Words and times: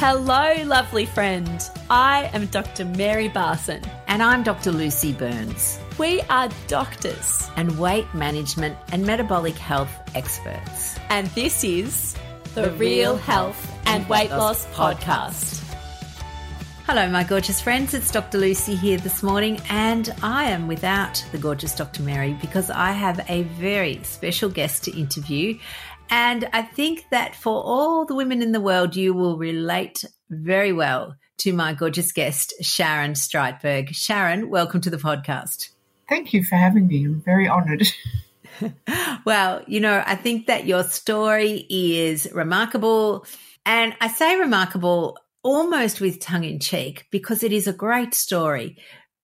Hello, 0.00 0.54
lovely 0.64 1.06
friend. 1.06 1.60
I 1.90 2.30
am 2.32 2.46
Dr. 2.46 2.84
Mary 2.84 3.28
Barson. 3.28 3.84
And 4.06 4.22
I'm 4.22 4.44
Dr. 4.44 4.70
Lucy 4.70 5.12
Burns. 5.12 5.80
We 5.98 6.20
are 6.30 6.48
doctors 6.68 7.50
and 7.56 7.80
weight 7.80 8.06
management 8.14 8.78
and 8.92 9.04
metabolic 9.04 9.56
health 9.56 9.90
experts. 10.14 10.96
And 11.08 11.26
this 11.28 11.64
is 11.64 12.14
the, 12.54 12.60
the 12.60 12.70
Real 12.74 13.16
Health 13.16 13.76
and 13.86 14.08
Weight 14.08 14.30
Loss 14.30 14.66
Podcast. 14.66 15.64
Hello, 16.90 17.06
my 17.10 17.22
gorgeous 17.22 17.60
friends. 17.60 17.92
It's 17.92 18.10
Dr. 18.10 18.38
Lucy 18.38 18.74
here 18.74 18.96
this 18.96 19.22
morning, 19.22 19.60
and 19.68 20.14
I 20.22 20.44
am 20.44 20.68
without 20.68 21.22
the 21.32 21.38
gorgeous 21.38 21.74
Dr. 21.74 22.02
Mary 22.02 22.32
because 22.40 22.70
I 22.70 22.92
have 22.92 23.22
a 23.28 23.42
very 23.42 24.00
special 24.04 24.48
guest 24.48 24.84
to 24.84 24.98
interview. 24.98 25.58
And 26.10 26.48
I 26.52 26.62
think 26.62 27.06
that 27.10 27.36
for 27.36 27.62
all 27.62 28.06
the 28.06 28.14
women 28.14 28.40
in 28.40 28.52
the 28.52 28.60
world, 28.60 28.96
you 28.96 29.12
will 29.12 29.36
relate 29.36 30.04
very 30.30 30.72
well 30.72 31.16
to 31.38 31.52
my 31.52 31.74
gorgeous 31.74 32.12
guest, 32.12 32.54
Sharyn 32.62 33.12
Streitberg. 33.12 33.90
Sharyn, 33.90 34.48
welcome 34.48 34.80
to 34.80 34.90
the 34.90 34.96
podcast. 34.96 35.70
Thank 36.08 36.32
you 36.32 36.44
for 36.44 36.56
having 36.56 36.86
me. 36.86 37.04
I'm 37.04 37.20
very 37.20 37.46
honored. 37.46 37.86
well, 39.24 39.62
you 39.66 39.80
know, 39.80 40.02
I 40.04 40.16
think 40.16 40.46
that 40.46 40.66
your 40.66 40.82
story 40.82 41.66
is 41.68 42.26
remarkable. 42.32 43.26
And 43.66 43.94
I 44.00 44.08
say 44.08 44.36
remarkable 44.36 45.18
almost 45.42 46.00
with 46.00 46.20
tongue 46.20 46.44
in 46.44 46.58
cheek 46.58 47.06
because 47.10 47.42
it 47.42 47.52
is 47.52 47.68
a 47.68 47.72
great 47.72 48.14
story. 48.14 48.78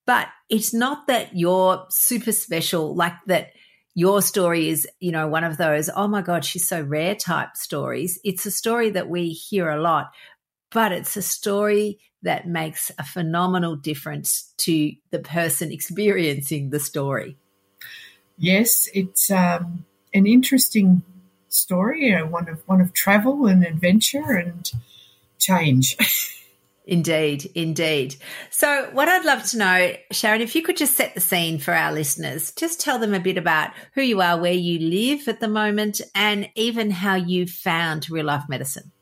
But 0.06 0.28
it's 0.50 0.74
not 0.74 1.06
that 1.06 1.34
you're 1.34 1.86
super 1.88 2.32
special, 2.32 2.94
like 2.94 3.14
that 3.26 3.52
your 3.94 4.20
story 4.20 4.68
is, 4.68 4.88
you 5.00 5.12
know, 5.12 5.28
one 5.28 5.44
of 5.44 5.56
those, 5.56 5.88
oh 5.94 6.08
my 6.08 6.20
God, 6.20 6.44
she's 6.44 6.66
so 6.66 6.82
rare 6.82 7.14
type 7.14 7.56
stories. 7.56 8.18
It's 8.24 8.44
a 8.44 8.50
story 8.50 8.90
that 8.90 9.08
we 9.08 9.30
hear 9.30 9.70
a 9.70 9.80
lot, 9.80 10.12
but 10.70 10.90
it's 10.92 11.16
a 11.16 11.22
story 11.22 12.00
that 12.22 12.48
makes 12.48 12.90
a 12.98 13.04
phenomenal 13.04 13.76
difference 13.76 14.52
to 14.58 14.92
the 15.10 15.20
person 15.20 15.70
experiencing 15.72 16.70
the 16.70 16.80
story. 16.80 17.36
Yes, 18.36 18.88
it's 18.92 19.30
um, 19.30 19.84
an 20.12 20.26
interesting 20.26 21.02
story, 21.48 22.06
you 22.08 22.16
know, 22.16 22.26
one 22.26 22.48
of 22.48 22.66
one 22.66 22.80
of 22.80 22.92
travel 22.92 23.46
and 23.46 23.64
adventure 23.64 24.32
and 24.32 24.72
change. 25.38 25.96
Indeed, 26.86 27.50
indeed. 27.54 28.16
So, 28.50 28.90
what 28.92 29.08
I'd 29.08 29.24
love 29.24 29.42
to 29.50 29.58
know, 29.58 29.94
Sharyn, 30.12 30.40
if 30.40 30.54
you 30.54 30.62
could 30.62 30.76
just 30.76 30.96
set 30.96 31.14
the 31.14 31.20
scene 31.20 31.58
for 31.58 31.72
our 31.72 31.90
listeners, 31.90 32.52
just 32.52 32.78
tell 32.78 32.98
them 32.98 33.14
a 33.14 33.20
bit 33.20 33.38
about 33.38 33.70
who 33.94 34.02
you 34.02 34.20
are, 34.20 34.38
where 34.38 34.52
you 34.52 34.78
live 34.78 35.26
at 35.26 35.40
the 35.40 35.48
moment, 35.48 36.02
and 36.14 36.50
even 36.54 36.90
how 36.90 37.14
you 37.14 37.46
found 37.46 38.10
real 38.10 38.26
life 38.26 38.44
medicine. 38.50 38.92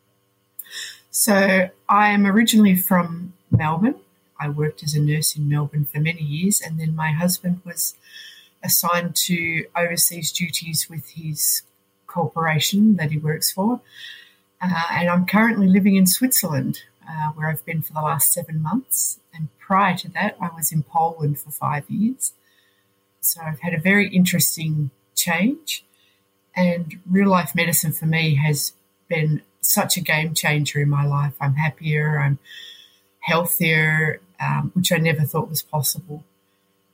So, 1.11 1.71
I 1.89 2.11
am 2.11 2.25
originally 2.25 2.77
from 2.77 3.33
Melbourne. 3.51 3.97
I 4.39 4.49
worked 4.49 4.85
as 4.85 4.95
a 4.95 5.01
nurse 5.01 5.37
in 5.37 5.49
Melbourne 5.49 5.85
for 5.85 5.99
many 5.99 6.23
years, 6.23 6.61
and 6.61 6.79
then 6.79 6.95
my 6.95 7.11
husband 7.11 7.63
was 7.65 7.97
assigned 8.63 9.17
to 9.17 9.67
overseas 9.77 10.31
duties 10.31 10.89
with 10.89 11.11
his 11.11 11.63
corporation 12.07 12.95
that 12.97 13.11
he 13.11 13.19
works 13.19 13.51
for. 13.51 13.81
Uh, 14.61 14.85
and 14.93 15.09
I'm 15.09 15.27
currently 15.27 15.67
living 15.67 15.97
in 15.97 16.07
Switzerland 16.07 16.83
uh, 17.09 17.31
where 17.31 17.49
I've 17.49 17.65
been 17.65 17.83
for 17.83 17.93
the 17.93 18.01
last 18.01 18.33
seven 18.33 18.63
months. 18.63 19.21
And 19.35 19.49
prior 19.59 19.97
to 19.99 20.09
that, 20.11 20.37
I 20.41 20.51
was 20.55 20.73
in 20.73 20.83
Poland 20.83 21.39
for 21.39 21.51
five 21.51 21.89
years. 21.89 22.33
So 23.21 23.41
I've 23.41 23.61
had 23.61 23.75
a 23.75 23.81
very 23.81 24.09
interesting 24.09 24.91
change. 25.15 25.85
And 26.55 27.01
real 27.09 27.31
life 27.31 27.55
medicine 27.55 27.93
for 27.93 28.07
me 28.07 28.35
has 28.37 28.73
been 29.09 29.43
such 29.61 29.97
a 29.97 30.01
game 30.01 30.35
changer 30.35 30.81
in 30.81 30.91
my 30.91 31.07
life. 31.07 31.35
I'm 31.41 31.55
happier, 31.55 32.19
I'm 32.19 32.39
healthier, 33.21 34.21
um, 34.41 34.73
which 34.75 34.93
I 34.93 34.97
never 34.97 35.23
thought 35.23 35.49
was 35.49 35.63
possible. 35.63 36.25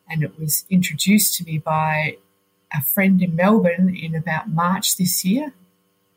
And 0.08 0.22
it 0.22 0.38
was 0.38 0.64
introduced 0.70 1.34
to 1.36 1.44
me 1.44 1.58
by 1.58 2.18
a 2.72 2.82
friend 2.82 3.22
in 3.22 3.34
Melbourne 3.34 3.94
in 3.94 4.14
about 4.14 4.48
March 4.48 4.96
this 4.96 5.24
year. 5.24 5.54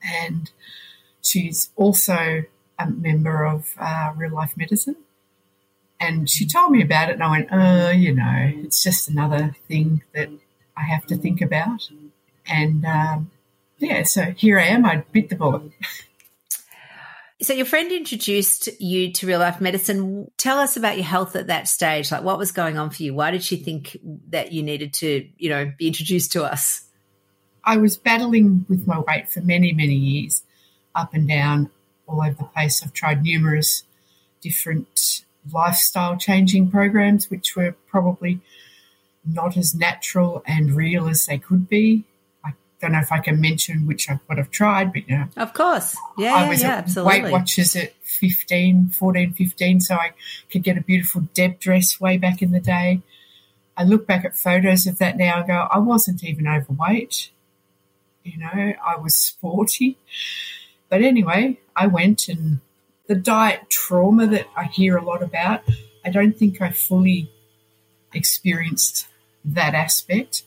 And 0.04 0.52
she's 1.22 1.70
also 1.76 2.44
a 2.88 2.92
member 2.92 3.46
of 3.46 3.74
uh, 3.80 4.12
Real 4.16 4.32
Life 4.32 4.56
Medicine. 4.58 4.96
And 6.00 6.30
she 6.30 6.48
told 6.48 6.72
me 6.72 6.82
about 6.82 7.10
it, 7.10 7.14
and 7.14 7.24
I 7.24 7.30
went, 7.30 7.50
oh, 7.52 7.90
you 7.92 8.14
know, 8.16 8.52
it's 8.64 8.82
just 8.82 9.08
another 9.08 9.56
thing 9.68 10.02
that 10.16 10.30
I 10.76 10.82
have 10.82 11.06
to 11.08 11.16
think 11.16 11.42
about. 11.42 11.90
And 12.48 12.86
um, 12.86 13.32
yeah, 13.78 14.04
so 14.04 14.24
here 14.24 14.60
I 14.60 14.66
am. 14.66 14.86
I 14.86 15.04
bit 15.12 15.30
the 15.30 15.36
bullet. 15.36 15.72
So 17.42 17.54
your 17.54 17.66
friend 17.66 17.92
introduced 17.92 18.70
you 18.80 19.12
to 19.14 19.26
real 19.26 19.40
life 19.40 19.60
medicine. 19.60 20.30
Tell 20.38 20.60
us 20.60 20.78
about 20.78 20.98
your 20.98 21.06
health 21.06 21.36
at 21.36 21.48
that 21.48 21.68
stage. 21.68 22.12
Like 22.12 22.24
what 22.24 22.38
was 22.38 22.52
going 22.52 22.78
on 22.78 22.92
for 22.92 23.02
you? 23.02 23.16
Why 23.16 23.32
did 23.32 23.44
she 23.44 23.56
think 23.56 23.98
that 24.30 24.52
you 24.52 24.62
needed 24.62 24.94
to, 24.96 25.28
you 25.38 25.50
know, 25.50 25.72
be 25.76 25.88
introduced 25.88 26.32
to 26.34 26.44
us? 26.44 26.84
I 27.64 27.78
was 27.78 27.98
battling 27.98 28.66
with 28.70 28.86
my 28.86 29.00
weight 29.00 29.30
for 29.30 29.42
many, 29.42 29.74
many 29.74 29.96
years, 29.96 30.44
up 30.94 31.16
and 31.16 31.28
down 31.28 31.72
all 32.12 32.22
over 32.22 32.36
the 32.36 32.44
place. 32.44 32.84
I've 32.84 32.94
tried 32.94 33.24
numerous 33.24 33.84
different 34.42 35.24
lifestyle 35.52 36.18
changing 36.18 36.70
programs, 36.70 37.30
which 37.30 37.56
were 37.56 37.76
probably 37.88 38.40
not 39.26 39.58
as 39.58 39.74
natural 39.74 40.44
and 40.46 40.76
real 40.76 41.08
as 41.08 41.26
they 41.26 41.38
could 41.38 41.70
be. 41.70 42.04
I 42.44 42.54
don't 42.80 42.92
know 42.94 43.00
if 43.00 43.12
I 43.12 43.20
can 43.20 43.40
mention 43.40 43.86
which 43.88 44.10
I've, 44.10 44.20
what 44.26 44.40
I've 44.40 44.52
tried, 44.52 44.94
but 44.94 45.08
you 45.08 45.18
know. 45.18 45.28
Of 45.38 45.54
course. 45.54 45.96
Yeah, 46.18 46.34
I 46.36 46.50
was 46.50 46.62
yeah, 46.62 46.70
at 46.70 46.78
absolutely. 46.80 47.22
Weight 47.22 47.32
Watchers 47.32 47.76
at 47.76 47.94
15, 48.04 48.90
14, 48.90 49.34
15, 49.34 49.80
so 49.82 49.96
I 49.96 50.12
could 50.52 50.64
get 50.64 50.78
a 50.78 50.82
beautiful 50.82 51.22
Deb 51.34 51.60
dress 51.60 52.00
way 52.00 52.18
back 52.18 52.42
in 52.42 52.52
the 52.52 52.60
day. 52.60 53.02
I 53.78 53.84
look 53.84 54.06
back 54.06 54.26
at 54.26 54.36
photos 54.36 54.86
of 54.86 54.98
that 55.00 55.18
now 55.18 55.38
and 55.38 55.48
go, 55.48 55.68
I 55.72 55.80
wasn't 55.80 56.24
even 56.24 56.48
overweight. 56.48 57.32
You 58.24 58.38
know, 58.38 58.74
I 58.86 58.98
was 58.98 59.16
sporty. 59.16 59.98
But 60.90 61.02
anyway, 61.02 61.60
I 61.76 61.88
went 61.88 62.28
and 62.28 62.60
the 63.08 63.16
diet 63.16 63.70
trauma 63.70 64.28
that 64.28 64.48
I 64.56 64.66
hear 64.66 64.98
a 64.98 65.04
lot 65.04 65.22
about, 65.22 65.64
I 66.06 66.10
don't 66.10 66.38
think 66.38 66.62
I 66.62 66.72
fully 66.72 67.30
experienced 68.14 69.08
that 69.44 69.74
aspect, 69.74 70.44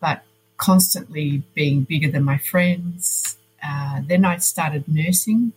but 0.00 0.22
constantly 0.56 1.42
being 1.54 1.82
bigger 1.82 2.10
than 2.10 2.24
my 2.24 2.38
friends. 2.38 3.36
Uh, 3.62 4.00
then 4.06 4.24
I 4.24 4.36
started 4.38 4.86
nursing 4.86 5.52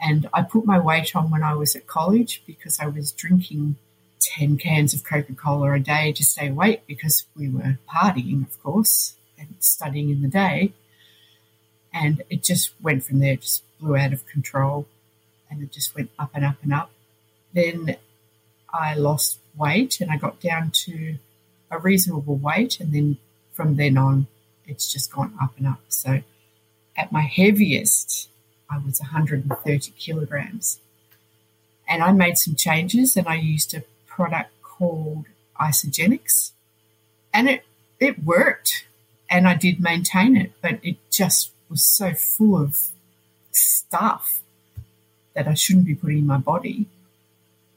and 0.00 0.28
I 0.32 0.42
put 0.42 0.64
my 0.64 0.78
weight 0.78 1.14
on 1.14 1.30
when 1.30 1.42
I 1.42 1.54
was 1.54 1.74
at 1.74 1.86
college 1.86 2.42
because 2.46 2.78
I 2.80 2.86
was 2.86 3.12
drinking 3.12 3.76
10 4.20 4.58
cans 4.58 4.94
of 4.94 5.04
Coca 5.04 5.34
Cola 5.34 5.72
a 5.72 5.78
day 5.78 6.12
to 6.12 6.24
stay 6.24 6.48
awake 6.48 6.82
because 6.86 7.26
we 7.36 7.48
were 7.48 7.78
partying, 7.88 8.46
of 8.46 8.62
course, 8.62 9.14
and 9.38 9.54
studying 9.60 10.10
in 10.10 10.22
the 10.22 10.28
day. 10.28 10.72
And 11.92 12.22
it 12.30 12.42
just 12.42 12.70
went 12.80 13.04
from 13.04 13.18
there, 13.18 13.36
just 13.36 13.64
blew 13.80 13.96
out 13.96 14.12
of 14.12 14.26
control 14.26 14.86
and 15.50 15.62
it 15.62 15.72
just 15.72 15.94
went 15.94 16.10
up 16.18 16.30
and 16.34 16.44
up 16.44 16.56
and 16.62 16.72
up. 16.72 16.90
Then 17.52 17.96
I 18.72 18.94
lost 18.94 19.38
weight 19.56 20.00
and 20.00 20.10
I 20.10 20.16
got 20.16 20.40
down 20.40 20.70
to 20.70 21.16
a 21.70 21.78
reasonable 21.78 22.36
weight. 22.36 22.80
And 22.80 22.92
then 22.92 23.18
from 23.52 23.76
then 23.76 23.96
on, 23.96 24.26
it's 24.66 24.92
just 24.92 25.12
gone 25.12 25.34
up 25.40 25.52
and 25.56 25.66
up. 25.66 25.80
So 25.88 26.22
at 26.96 27.12
my 27.12 27.22
heaviest, 27.22 28.28
I 28.70 28.78
was 28.78 29.00
130 29.00 29.92
kilograms. 29.92 30.80
And 31.88 32.02
I 32.02 32.12
made 32.12 32.36
some 32.36 32.54
changes 32.54 33.16
and 33.16 33.26
I 33.26 33.36
used 33.36 33.72
a 33.72 33.82
product 34.06 34.50
called 34.62 35.24
Isagenix. 35.58 36.52
And 37.32 37.48
it, 37.48 37.64
it 37.98 38.22
worked 38.22 38.84
and 39.30 39.48
I 39.48 39.54
did 39.54 39.80
maintain 39.80 40.36
it, 40.36 40.52
but 40.60 40.78
it 40.82 40.96
just 41.10 41.52
was 41.68 41.82
so 41.82 42.14
full 42.14 42.60
of 42.60 42.88
stuff 43.52 44.42
that 45.34 45.46
I 45.46 45.54
shouldn't 45.54 45.86
be 45.86 45.94
putting 45.94 46.18
in 46.18 46.26
my 46.26 46.38
body. 46.38 46.86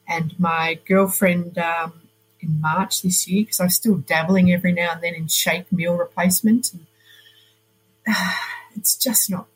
And 0.07 0.38
my 0.39 0.79
girlfriend 0.85 1.57
um, 1.57 1.94
in 2.39 2.59
March 2.59 3.01
this 3.01 3.27
year, 3.27 3.44
because 3.44 3.59
I'm 3.59 3.69
still 3.69 3.97
dabbling 3.97 4.51
every 4.51 4.71
now 4.71 4.94
and 4.94 5.01
then 5.01 5.13
in 5.13 5.27
shake 5.27 5.71
meal 5.71 5.95
replacement, 5.95 6.73
and 6.73 6.85
uh, 8.07 8.33
it's 8.75 8.95
just 8.95 9.29
not 9.29 9.47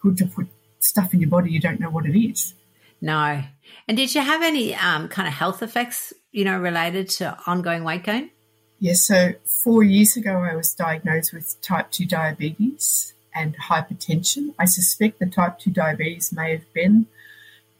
good 0.00 0.16
to 0.18 0.26
put 0.26 0.46
stuff 0.78 1.12
in 1.14 1.20
your 1.20 1.30
body 1.30 1.50
you 1.50 1.60
don't 1.60 1.80
know 1.80 1.90
what 1.90 2.06
it 2.06 2.18
is. 2.18 2.54
No. 3.00 3.42
And 3.88 3.96
did 3.96 4.14
you 4.14 4.20
have 4.20 4.42
any 4.42 4.74
um, 4.74 5.08
kind 5.08 5.26
of 5.26 5.34
health 5.34 5.62
effects, 5.62 6.12
you 6.30 6.44
know, 6.44 6.58
related 6.58 7.08
to 7.10 7.36
ongoing 7.46 7.84
weight 7.84 8.04
gain? 8.04 8.30
Yes. 8.78 9.10
Yeah, 9.10 9.32
so 9.32 9.38
four 9.44 9.82
years 9.82 10.16
ago, 10.16 10.36
I 10.38 10.54
was 10.54 10.72
diagnosed 10.74 11.32
with 11.32 11.60
type 11.62 11.90
2 11.90 12.06
diabetes 12.06 13.11
and 13.34 13.56
hypertension. 13.56 14.54
I 14.58 14.64
suspect 14.64 15.18
the 15.18 15.26
type 15.26 15.58
2 15.58 15.70
diabetes 15.70 16.32
may 16.32 16.52
have 16.52 16.72
been 16.72 17.06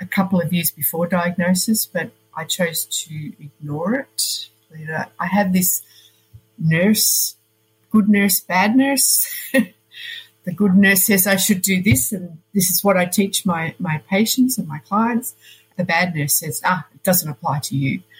a 0.00 0.06
couple 0.06 0.40
of 0.40 0.52
years 0.52 0.70
before 0.70 1.06
diagnosis, 1.06 1.86
but 1.86 2.10
I 2.36 2.44
chose 2.44 2.84
to 2.84 3.32
ignore 3.38 3.94
it. 3.94 4.48
I 5.20 5.26
had 5.26 5.52
this 5.52 5.82
nurse, 6.58 7.36
good 7.90 8.08
nurse, 8.08 8.40
bad 8.40 8.74
nurse, 8.74 9.26
the 10.44 10.52
good 10.52 10.74
nurse 10.74 11.04
says 11.04 11.26
I 11.26 11.36
should 11.36 11.62
do 11.62 11.82
this, 11.82 12.12
and 12.12 12.38
this 12.54 12.70
is 12.70 12.82
what 12.82 12.96
I 12.96 13.04
teach 13.04 13.46
my, 13.46 13.74
my 13.78 14.02
patients 14.08 14.58
and 14.58 14.66
my 14.66 14.78
clients. 14.78 15.34
The 15.76 15.84
bad 15.84 16.14
nurse 16.14 16.34
says, 16.34 16.60
ah, 16.64 16.86
it 16.94 17.02
doesn't 17.02 17.28
apply 17.30 17.60
to 17.60 17.76
you. 17.76 18.02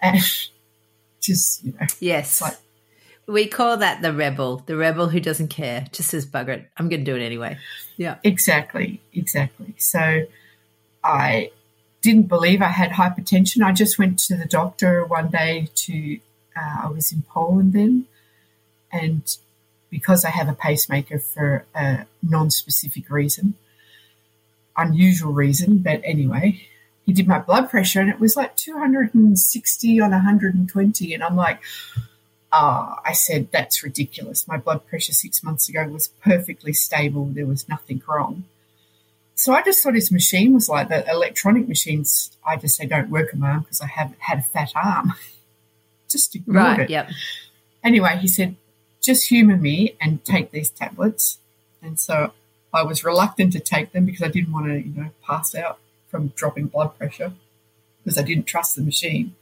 And 0.00 0.20
just, 1.20 1.64
you 1.64 1.72
know. 1.72 1.86
Yes. 1.98 2.40
Like, 2.40 2.56
we 3.28 3.46
call 3.46 3.76
that 3.76 4.00
the 4.00 4.12
rebel, 4.12 4.62
the 4.64 4.76
rebel 4.76 5.10
who 5.10 5.20
doesn't 5.20 5.48
care, 5.48 5.84
just 5.92 6.08
says, 6.08 6.26
bugger 6.26 6.48
it, 6.48 6.70
I'm 6.78 6.88
going 6.88 7.04
to 7.04 7.10
do 7.12 7.14
it 7.14 7.24
anyway. 7.24 7.58
Yeah. 7.98 8.16
Exactly, 8.24 9.02
exactly. 9.12 9.74
So 9.76 10.24
I 11.04 11.50
didn't 12.00 12.28
believe 12.28 12.62
I 12.62 12.68
had 12.68 12.92
hypertension. 12.92 13.62
I 13.62 13.72
just 13.72 13.98
went 13.98 14.18
to 14.20 14.36
the 14.36 14.46
doctor 14.46 15.04
one 15.04 15.28
day 15.28 15.68
to, 15.74 16.18
uh, 16.56 16.84
I 16.84 16.88
was 16.88 17.12
in 17.12 17.22
Poland 17.22 17.74
then, 17.74 18.06
and 18.90 19.36
because 19.90 20.24
I 20.24 20.30
have 20.30 20.48
a 20.48 20.54
pacemaker 20.54 21.18
for 21.18 21.66
a 21.74 22.06
non 22.22 22.50
specific 22.50 23.10
reason, 23.10 23.54
unusual 24.74 25.32
reason, 25.32 25.78
but 25.78 26.00
anyway, 26.02 26.62
he 27.04 27.12
did 27.12 27.28
my 27.28 27.40
blood 27.40 27.68
pressure 27.68 28.00
and 28.00 28.08
it 28.08 28.20
was 28.20 28.36
like 28.36 28.56
260 28.56 30.00
on 30.00 30.10
120. 30.12 31.14
And 31.14 31.22
I'm 31.22 31.36
like, 31.36 31.60
ah, 32.52 33.00
I 33.04 33.12
said, 33.12 33.50
that's 33.52 33.82
ridiculous. 33.82 34.48
My 34.48 34.56
blood 34.56 34.86
pressure 34.86 35.12
six 35.12 35.42
months 35.42 35.68
ago 35.68 35.86
was 35.88 36.08
perfectly 36.22 36.72
stable, 36.72 37.26
there 37.26 37.46
was 37.46 37.68
nothing 37.68 38.02
wrong. 38.08 38.44
So 39.34 39.52
I 39.52 39.62
just 39.62 39.82
thought 39.82 39.94
his 39.94 40.10
machine 40.10 40.52
was 40.52 40.68
like 40.68 40.88
that. 40.88 41.06
Electronic 41.08 41.68
machines, 41.68 42.36
I 42.44 42.56
just 42.56 42.76
say 42.76 42.86
don't 42.86 43.08
work 43.08 43.32
on 43.32 43.38
my 43.38 43.50
arm 43.50 43.60
because 43.60 43.80
I 43.80 43.86
have 43.86 44.12
had 44.18 44.38
a 44.38 44.42
fat 44.42 44.72
arm. 44.74 45.12
just 46.08 46.34
ignored 46.34 46.56
right, 46.56 46.80
it. 46.80 46.90
Yep. 46.90 47.10
Anyway, 47.84 48.18
he 48.20 48.26
said, 48.26 48.56
just 49.00 49.28
humour 49.28 49.56
me 49.56 49.94
and 50.00 50.24
take 50.24 50.50
these 50.50 50.70
tablets. 50.70 51.38
And 51.80 52.00
so 52.00 52.32
I 52.74 52.82
was 52.82 53.04
reluctant 53.04 53.52
to 53.52 53.60
take 53.60 53.92
them 53.92 54.04
because 54.06 54.22
I 54.22 54.28
didn't 54.28 54.52
want 54.52 54.66
to, 54.66 54.80
you 54.80 54.92
know, 54.94 55.10
pass 55.24 55.54
out 55.54 55.78
from 56.08 56.28
dropping 56.28 56.66
blood 56.66 56.98
pressure 56.98 57.32
because 58.02 58.18
I 58.18 58.22
didn't 58.22 58.46
trust 58.46 58.74
the 58.74 58.82
machine. 58.82 59.34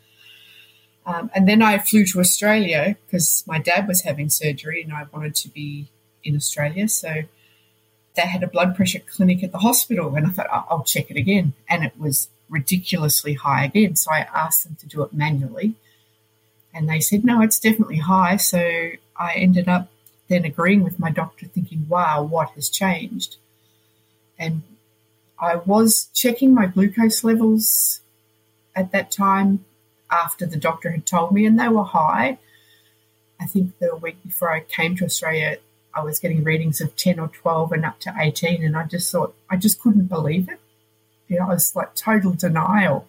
Um, 1.06 1.30
and 1.34 1.48
then 1.48 1.62
I 1.62 1.78
flew 1.78 2.04
to 2.06 2.20
Australia 2.20 2.96
because 3.06 3.44
my 3.46 3.60
dad 3.60 3.86
was 3.86 4.02
having 4.02 4.28
surgery 4.28 4.82
and 4.82 4.92
I 4.92 5.06
wanted 5.12 5.36
to 5.36 5.48
be 5.48 5.86
in 6.24 6.34
Australia. 6.34 6.88
So 6.88 7.22
they 8.16 8.22
had 8.22 8.42
a 8.42 8.48
blood 8.48 8.74
pressure 8.74 8.98
clinic 8.98 9.44
at 9.44 9.52
the 9.52 9.58
hospital 9.58 10.16
and 10.16 10.26
I 10.26 10.30
thought, 10.30 10.48
oh, 10.52 10.64
I'll 10.68 10.82
check 10.82 11.10
it 11.10 11.16
again. 11.16 11.52
And 11.68 11.84
it 11.84 11.92
was 11.96 12.28
ridiculously 12.48 13.34
high 13.34 13.64
again. 13.66 13.94
So 13.94 14.10
I 14.10 14.26
asked 14.34 14.64
them 14.64 14.76
to 14.80 14.86
do 14.86 15.02
it 15.04 15.12
manually. 15.12 15.74
And 16.74 16.88
they 16.88 17.00
said, 17.00 17.24
no, 17.24 17.40
it's 17.40 17.60
definitely 17.60 17.98
high. 17.98 18.36
So 18.36 18.58
I 19.16 19.34
ended 19.34 19.68
up 19.68 19.88
then 20.28 20.44
agreeing 20.44 20.82
with 20.82 20.98
my 20.98 21.10
doctor, 21.10 21.46
thinking, 21.46 21.86
wow, 21.88 22.22
what 22.22 22.50
has 22.50 22.68
changed? 22.68 23.36
And 24.38 24.62
I 25.38 25.56
was 25.56 26.08
checking 26.12 26.52
my 26.52 26.66
glucose 26.66 27.22
levels 27.22 28.00
at 28.74 28.90
that 28.90 29.12
time 29.12 29.64
after 30.10 30.46
the 30.46 30.56
doctor 30.56 30.90
had 30.90 31.06
told 31.06 31.32
me, 31.32 31.46
and 31.46 31.58
they 31.58 31.68
were 31.68 31.84
high. 31.84 32.38
I 33.40 33.46
think 33.46 33.78
the 33.78 33.96
week 33.96 34.22
before 34.22 34.50
I 34.50 34.60
came 34.60 34.96
to 34.96 35.04
Australia, 35.04 35.58
I 35.94 36.02
was 36.02 36.18
getting 36.18 36.44
readings 36.44 36.80
of 36.80 36.96
10 36.96 37.18
or 37.18 37.28
12 37.28 37.72
and 37.72 37.84
up 37.84 38.00
to 38.00 38.14
18, 38.18 38.62
and 38.64 38.76
I 38.76 38.84
just 38.84 39.10
thought, 39.10 39.34
I 39.50 39.56
just 39.56 39.80
couldn't 39.80 40.06
believe 40.06 40.48
it. 40.48 40.60
You 41.28 41.38
know, 41.38 41.46
I 41.46 41.54
was 41.54 41.74
like 41.74 41.94
total 41.94 42.32
denial 42.32 43.08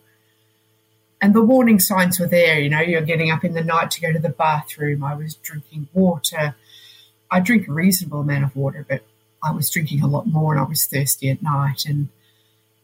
and 1.21 1.33
the 1.33 1.41
warning 1.41 1.79
signs 1.79 2.19
were 2.19 2.27
there. 2.27 2.59
You 2.59 2.69
know, 2.69 2.79
you're 2.79 3.01
getting 3.01 3.31
up 3.31 3.43
in 3.43 3.53
the 3.53 3.63
night 3.63 3.91
to 3.91 4.01
go 4.01 4.13
to 4.13 4.19
the 4.19 4.29
bathroom. 4.29 5.03
I 5.03 5.15
was 5.15 5.35
drinking 5.35 5.87
water. 5.93 6.55
I 7.31 7.39
drink 7.39 7.67
a 7.67 7.73
reasonable 7.73 8.21
amount 8.21 8.43
of 8.43 8.55
water, 8.55 8.85
but 8.87 9.01
I 9.43 9.51
was 9.51 9.69
drinking 9.69 10.03
a 10.03 10.07
lot 10.07 10.27
more 10.27 10.53
and 10.53 10.61
I 10.61 10.65
was 10.65 10.85
thirsty 10.85 11.29
at 11.29 11.41
night. 11.41 11.85
And 11.85 12.09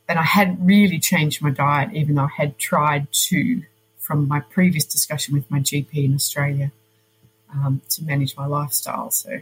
and 0.08 0.20
I 0.20 0.24
hadn't 0.24 0.66
really 0.66 1.00
changed 1.00 1.42
my 1.42 1.50
diet, 1.50 1.94
even 1.94 2.16
though 2.16 2.24
I 2.24 2.36
had 2.36 2.58
tried 2.58 3.12
to 3.12 3.64
from 4.04 4.28
my 4.28 4.40
previous 4.40 4.86
discussion 4.86 5.34
with 5.34 5.50
my 5.50 5.60
GP 5.60 6.06
in 6.06 6.14
Australia 6.14 6.72
um, 7.52 7.82
to 7.90 8.04
manage 8.04 8.36
my 8.38 8.46
lifestyle. 8.46 9.10
So 9.12 9.40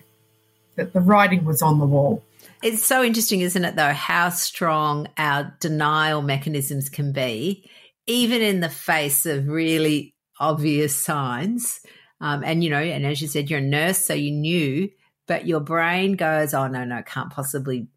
that 0.75 0.93
the 0.93 1.01
writing 1.01 1.43
was 1.43 1.61
on 1.61 1.79
the 1.79 1.85
wall. 1.85 2.23
It's 2.63 2.85
so 2.85 3.03
interesting, 3.03 3.41
isn't 3.41 3.65
it, 3.65 3.75
though, 3.75 3.93
how 3.93 4.29
strong 4.29 5.07
our 5.17 5.55
denial 5.59 6.21
mechanisms 6.21 6.89
can 6.89 7.11
be 7.11 7.69
even 8.07 8.41
in 8.41 8.59
the 8.59 8.69
face 8.69 9.25
of 9.25 9.47
really 9.47 10.13
obvious 10.39 10.95
signs. 10.95 11.79
Um, 12.19 12.43
and, 12.43 12.63
you 12.63 12.69
know, 12.69 12.79
and 12.79 13.05
as 13.05 13.21
you 13.21 13.27
said, 13.27 13.49
you're 13.49 13.59
a 13.59 13.63
nurse, 13.63 14.05
so 14.05 14.13
you 14.13 14.31
knew, 14.31 14.89
but 15.27 15.47
your 15.47 15.59
brain 15.59 16.13
goes, 16.13 16.53
oh, 16.53 16.67
no, 16.67 16.83
no, 16.83 16.97
it 16.97 17.05
can't 17.05 17.31
possibly 17.31 17.87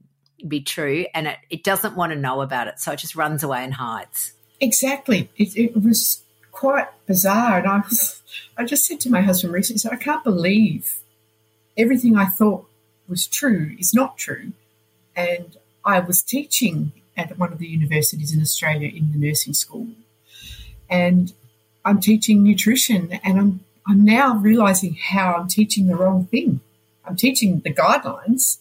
be 0.46 0.60
true. 0.60 1.06
And 1.14 1.26
it, 1.26 1.38
it 1.50 1.64
doesn't 1.64 1.96
want 1.96 2.12
to 2.12 2.18
know 2.18 2.40
about 2.42 2.68
it. 2.68 2.78
So 2.78 2.92
it 2.92 2.98
just 2.98 3.16
runs 3.16 3.42
away 3.42 3.64
and 3.64 3.74
hides. 3.74 4.32
Exactly. 4.60 5.30
It, 5.36 5.56
it 5.56 5.82
was 5.82 6.22
quite 6.54 6.88
bizarre. 7.06 7.58
And 7.58 7.68
I, 7.68 7.78
was, 7.78 8.22
I 8.56 8.64
just 8.64 8.86
said 8.86 9.00
to 9.00 9.10
my 9.10 9.20
husband 9.20 9.52
recently, 9.52 9.78
so 9.78 9.90
I 9.90 9.96
can't 9.96 10.24
believe 10.24 11.00
everything 11.76 12.16
I 12.16 12.26
thought 12.26 12.66
was 13.08 13.26
true 13.26 13.76
is 13.78 13.92
not 13.92 14.16
true. 14.16 14.52
And 15.14 15.56
I 15.84 16.00
was 16.00 16.22
teaching 16.22 16.92
at 17.16 17.38
one 17.38 17.52
of 17.52 17.58
the 17.58 17.66
universities 17.66 18.32
in 18.32 18.40
Australia 18.40 18.88
in 18.88 19.12
the 19.12 19.18
nursing 19.18 19.52
school. 19.52 19.88
And 20.88 21.32
I'm 21.84 22.00
teaching 22.00 22.42
nutrition 22.42 23.20
and 23.22 23.38
I'm 23.38 23.60
I'm 23.86 24.02
now 24.02 24.36
realizing 24.36 24.94
how 24.94 25.34
I'm 25.34 25.48
teaching 25.48 25.88
the 25.88 25.96
wrong 25.96 26.24
thing. 26.24 26.60
I'm 27.04 27.16
teaching 27.16 27.60
the 27.60 27.74
guidelines, 27.74 28.58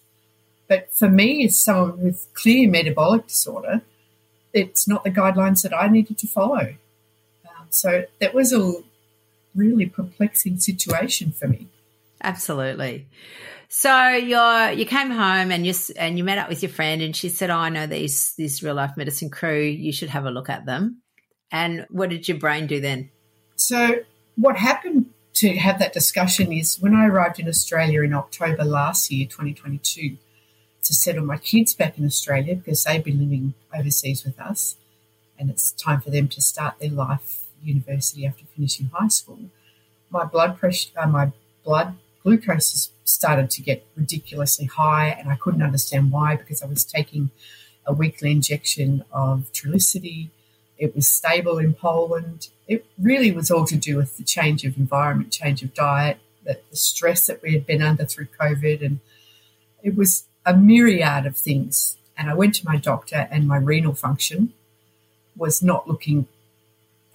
but 0.67 0.93
for 0.93 1.09
me, 1.09 1.45
as 1.45 1.57
someone 1.57 2.01
with 2.01 2.27
clear 2.33 2.69
metabolic 2.69 3.27
disorder, 3.27 3.83
it's 4.51 4.85
not 4.85 5.05
the 5.05 5.11
guidelines 5.11 5.61
that 5.63 5.73
I 5.73 5.87
needed 5.87 6.17
to 6.17 6.27
follow. 6.27 6.75
So 7.73 8.05
that 8.19 8.33
was 8.33 8.53
a 8.53 8.73
really 9.55 9.87
perplexing 9.87 10.59
situation 10.59 11.31
for 11.31 11.47
me. 11.47 11.67
Absolutely. 12.23 13.07
So 13.67 14.09
you 14.09 14.39
you 14.77 14.85
came 14.85 15.09
home 15.09 15.51
and 15.51 15.65
you 15.65 15.73
and 15.97 16.17
you 16.17 16.23
met 16.23 16.37
up 16.37 16.49
with 16.49 16.61
your 16.61 16.69
friend 16.69 17.01
and 17.01 17.15
she 17.15 17.29
said, 17.29 17.49
"Oh, 17.49 17.57
I 17.57 17.69
know 17.69 17.87
these 17.87 18.35
this 18.37 18.61
real 18.61 18.75
life 18.75 18.95
medicine 18.95 19.29
crew. 19.29 19.61
You 19.61 19.91
should 19.91 20.09
have 20.09 20.25
a 20.25 20.31
look 20.31 20.49
at 20.49 20.65
them." 20.65 21.01
And 21.51 21.85
what 21.89 22.09
did 22.09 22.27
your 22.27 22.37
brain 22.37 22.67
do 22.67 22.79
then? 22.79 23.09
So 23.55 24.01
what 24.35 24.57
happened 24.57 25.09
to 25.35 25.57
have 25.57 25.79
that 25.79 25.93
discussion 25.93 26.53
is 26.53 26.79
when 26.79 26.93
I 26.93 27.07
arrived 27.07 27.39
in 27.39 27.47
Australia 27.47 28.03
in 28.03 28.13
October 28.13 28.63
last 28.63 29.11
year, 29.11 29.25
2022, 29.25 30.17
to 30.83 30.93
settle 30.93 31.25
my 31.25 31.37
kids 31.37 31.73
back 31.73 31.97
in 31.97 32.05
Australia 32.05 32.55
because 32.55 32.83
they've 32.83 33.03
been 33.03 33.19
living 33.19 33.55
overseas 33.75 34.23
with 34.23 34.39
us, 34.39 34.77
and 35.39 35.49
it's 35.49 35.71
time 35.71 36.01
for 36.01 36.11
them 36.11 36.27
to 36.29 36.41
start 36.41 36.77
their 36.79 36.91
life 36.91 37.42
university 37.63 38.25
after 38.25 38.45
finishing 38.55 38.89
high 38.93 39.07
school. 39.07 39.39
My 40.09 40.25
blood 40.25 40.57
pressure, 40.57 40.89
uh, 40.97 41.07
my 41.07 41.31
blood 41.63 41.95
glucose 42.23 42.91
started 43.03 43.49
to 43.51 43.61
get 43.61 43.85
ridiculously 43.95 44.65
high, 44.65 45.09
and 45.09 45.29
I 45.29 45.35
couldn't 45.35 45.61
understand 45.61 46.11
why 46.11 46.35
because 46.35 46.61
I 46.61 46.67
was 46.67 46.85
taking 46.85 47.31
a 47.85 47.93
weekly 47.93 48.31
injection 48.31 49.03
of 49.11 49.51
Trulicity. 49.51 50.29
It 50.77 50.95
was 50.95 51.07
stable 51.07 51.57
in 51.57 51.73
Poland. 51.73 52.49
It 52.67 52.85
really 52.97 53.31
was 53.31 53.51
all 53.51 53.65
to 53.65 53.75
do 53.75 53.97
with 53.97 54.17
the 54.17 54.23
change 54.23 54.63
of 54.63 54.77
environment, 54.77 55.31
change 55.31 55.61
of 55.63 55.73
diet, 55.73 56.17
the, 56.43 56.59
the 56.69 56.75
stress 56.77 57.27
that 57.27 57.41
we 57.41 57.53
had 57.53 57.65
been 57.65 57.81
under 57.81 58.05
through 58.05 58.27
COVID, 58.39 58.83
and 58.85 58.99
it 59.81 59.95
was 59.95 60.25
a 60.45 60.55
myriad 60.55 61.25
of 61.25 61.37
things. 61.37 61.97
And 62.17 62.29
I 62.29 62.33
went 62.33 62.55
to 62.55 62.65
my 62.65 62.77
doctor, 62.77 63.27
and 63.31 63.47
my 63.47 63.57
renal 63.57 63.93
function 63.93 64.53
was 65.35 65.61
not 65.61 65.87
looking 65.87 66.27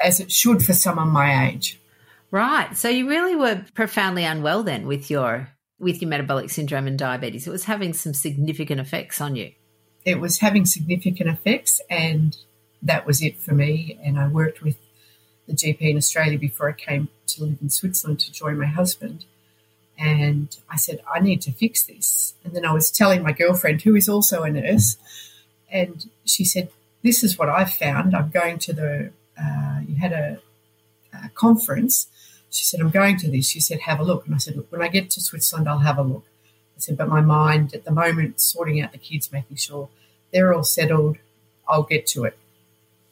as 0.00 0.20
it 0.20 0.30
should 0.30 0.62
for 0.62 0.72
someone 0.72 1.08
my 1.08 1.48
age. 1.48 1.80
Right. 2.30 2.76
So 2.76 2.88
you 2.88 3.08
really 3.08 3.36
were 3.36 3.64
profoundly 3.74 4.24
unwell 4.24 4.62
then 4.62 4.86
with 4.86 5.10
your 5.10 5.48
with 5.78 6.02
your 6.02 6.08
metabolic 6.08 6.50
syndrome 6.50 6.88
and 6.88 6.98
diabetes. 6.98 7.46
It 7.46 7.50
was 7.50 7.64
having 7.64 7.92
some 7.92 8.12
significant 8.12 8.80
effects 8.80 9.20
on 9.20 9.36
you. 9.36 9.52
It 10.04 10.18
was 10.18 10.38
having 10.38 10.66
significant 10.66 11.30
effects 11.30 11.80
and 11.88 12.36
that 12.82 13.06
was 13.06 13.22
it 13.22 13.38
for 13.38 13.54
me. 13.54 13.98
And 14.02 14.18
I 14.18 14.28
worked 14.28 14.62
with 14.62 14.76
the 15.46 15.54
GP 15.54 15.80
in 15.80 15.96
Australia 15.96 16.38
before 16.38 16.68
I 16.68 16.72
came 16.72 17.08
to 17.28 17.44
live 17.44 17.58
in 17.62 17.70
Switzerland 17.70 18.20
to 18.20 18.32
join 18.32 18.58
my 18.58 18.66
husband. 18.66 19.24
And 19.98 20.56
I 20.70 20.76
said, 20.76 21.00
I 21.12 21.20
need 21.20 21.42
to 21.42 21.52
fix 21.52 21.82
this. 21.82 22.34
And 22.44 22.54
then 22.54 22.64
I 22.64 22.72
was 22.72 22.90
telling 22.90 23.22
my 23.22 23.32
girlfriend, 23.32 23.82
who 23.82 23.96
is 23.96 24.08
also 24.08 24.42
a 24.44 24.50
nurse, 24.50 24.96
and 25.70 26.08
she 26.24 26.44
said, 26.44 26.70
This 27.02 27.24
is 27.24 27.38
what 27.38 27.48
I've 27.48 27.72
found. 27.72 28.14
I'm 28.14 28.30
going 28.30 28.58
to 28.60 28.72
the, 28.72 29.10
uh, 29.40 29.80
you 29.87 29.97
had 29.97 30.12
a, 30.12 30.40
a 31.12 31.28
conference 31.30 32.09
she 32.50 32.64
said, 32.64 32.80
I'm 32.80 32.90
going 32.90 33.16
to 33.18 33.30
this. 33.30 33.49
She 33.49 33.61
said, 33.61 33.80
have 33.80 34.00
a 34.00 34.04
look. 34.04 34.26
And 34.26 34.35
I 34.35 34.38
said, 34.38 34.57
look, 34.57 34.71
when 34.73 34.83
I 34.83 34.88
get 34.88 35.11
to 35.11 35.21
Switzerland, 35.21 35.68
I'll 35.68 35.78
have 35.78 35.99
a 35.99 36.02
look. 36.02 36.25
I 36.76 36.80
said, 36.80 36.97
but 36.97 37.09
my 37.09 37.21
mind 37.21 37.75
at 37.75 37.85
the 37.85 37.90
moment, 37.90 38.40
sorting 38.40 38.80
out 38.80 38.92
the 38.92 38.99
kids, 38.99 39.33
making 39.33 39.57
sure 39.57 39.88
they're 40.33 40.54
all 40.54 40.64
settled, 40.64 41.18
I'll 41.68 41.83
get 41.83 42.07
to 42.09 42.25
it. 42.25 42.38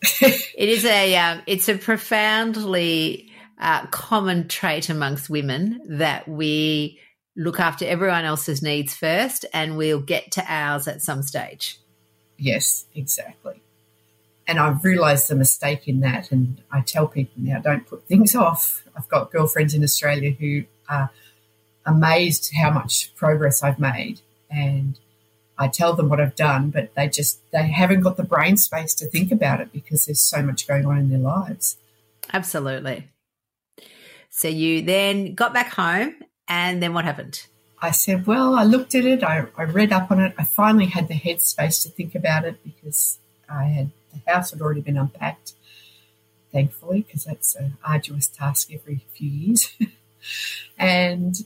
it 0.22 0.68
is 0.68 0.84
a, 0.84 1.16
um, 1.16 1.42
it's 1.46 1.68
a 1.68 1.76
profoundly 1.76 3.30
uh, 3.58 3.86
common 3.86 4.48
trait 4.48 4.88
amongst 4.88 5.28
women 5.28 5.80
that 5.98 6.28
we 6.28 7.00
look 7.36 7.60
after 7.60 7.84
everyone 7.84 8.24
else's 8.24 8.62
needs 8.62 8.94
first 8.94 9.44
and 9.52 9.76
we'll 9.76 10.00
get 10.00 10.32
to 10.32 10.44
ours 10.48 10.88
at 10.88 11.02
some 11.02 11.22
stage. 11.22 11.78
Yes, 12.38 12.86
exactly. 12.94 13.60
And 14.48 14.58
I've 14.58 14.84
realised 14.84 15.28
the 15.28 15.34
mistake 15.34 15.88
in 15.88 16.00
that. 16.00 16.30
And 16.30 16.60
I 16.70 16.80
tell 16.80 17.08
people 17.08 17.34
now 17.36 17.60
don't 17.60 17.86
put 17.86 18.06
things 18.06 18.34
off. 18.34 18.84
I've 18.96 19.08
got 19.08 19.32
girlfriends 19.32 19.74
in 19.74 19.82
Australia 19.82 20.30
who 20.30 20.64
are 20.88 21.10
amazed 21.84 22.52
how 22.54 22.70
much 22.70 23.14
progress 23.16 23.62
I've 23.62 23.78
made. 23.78 24.20
And 24.50 24.98
I 25.58 25.68
tell 25.68 25.94
them 25.94 26.08
what 26.08 26.20
I've 26.20 26.36
done, 26.36 26.70
but 26.70 26.94
they 26.94 27.08
just 27.08 27.40
they 27.50 27.66
haven't 27.66 28.00
got 28.00 28.16
the 28.16 28.22
brain 28.22 28.56
space 28.56 28.94
to 28.94 29.06
think 29.06 29.32
about 29.32 29.60
it 29.60 29.72
because 29.72 30.06
there's 30.06 30.20
so 30.20 30.42
much 30.42 30.68
going 30.68 30.86
on 30.86 30.98
in 30.98 31.10
their 31.10 31.18
lives. 31.18 31.76
Absolutely. 32.32 33.08
So 34.30 34.48
you 34.48 34.82
then 34.82 35.34
got 35.34 35.54
back 35.54 35.72
home 35.72 36.16
and 36.46 36.82
then 36.82 36.92
what 36.92 37.04
happened? 37.04 37.46
I 37.80 37.90
said, 37.90 38.26
Well, 38.26 38.54
I 38.54 38.64
looked 38.64 38.94
at 38.94 39.04
it, 39.04 39.22
I, 39.22 39.46
I 39.56 39.64
read 39.64 39.92
up 39.92 40.10
on 40.10 40.20
it. 40.20 40.34
I 40.38 40.44
finally 40.44 40.86
had 40.86 41.08
the 41.08 41.14
headspace 41.14 41.82
to 41.82 41.88
think 41.88 42.14
about 42.14 42.44
it 42.44 42.62
because 42.62 43.18
I 43.48 43.64
had 43.64 43.90
the 44.24 44.32
house 44.32 44.50
had 44.50 44.60
already 44.60 44.80
been 44.80 44.96
unpacked, 44.96 45.52
thankfully, 46.52 47.02
because 47.02 47.24
that's 47.24 47.54
an 47.54 47.76
arduous 47.84 48.26
task 48.28 48.70
every 48.72 49.04
few 49.14 49.28
years. 49.28 49.76
and 50.78 51.36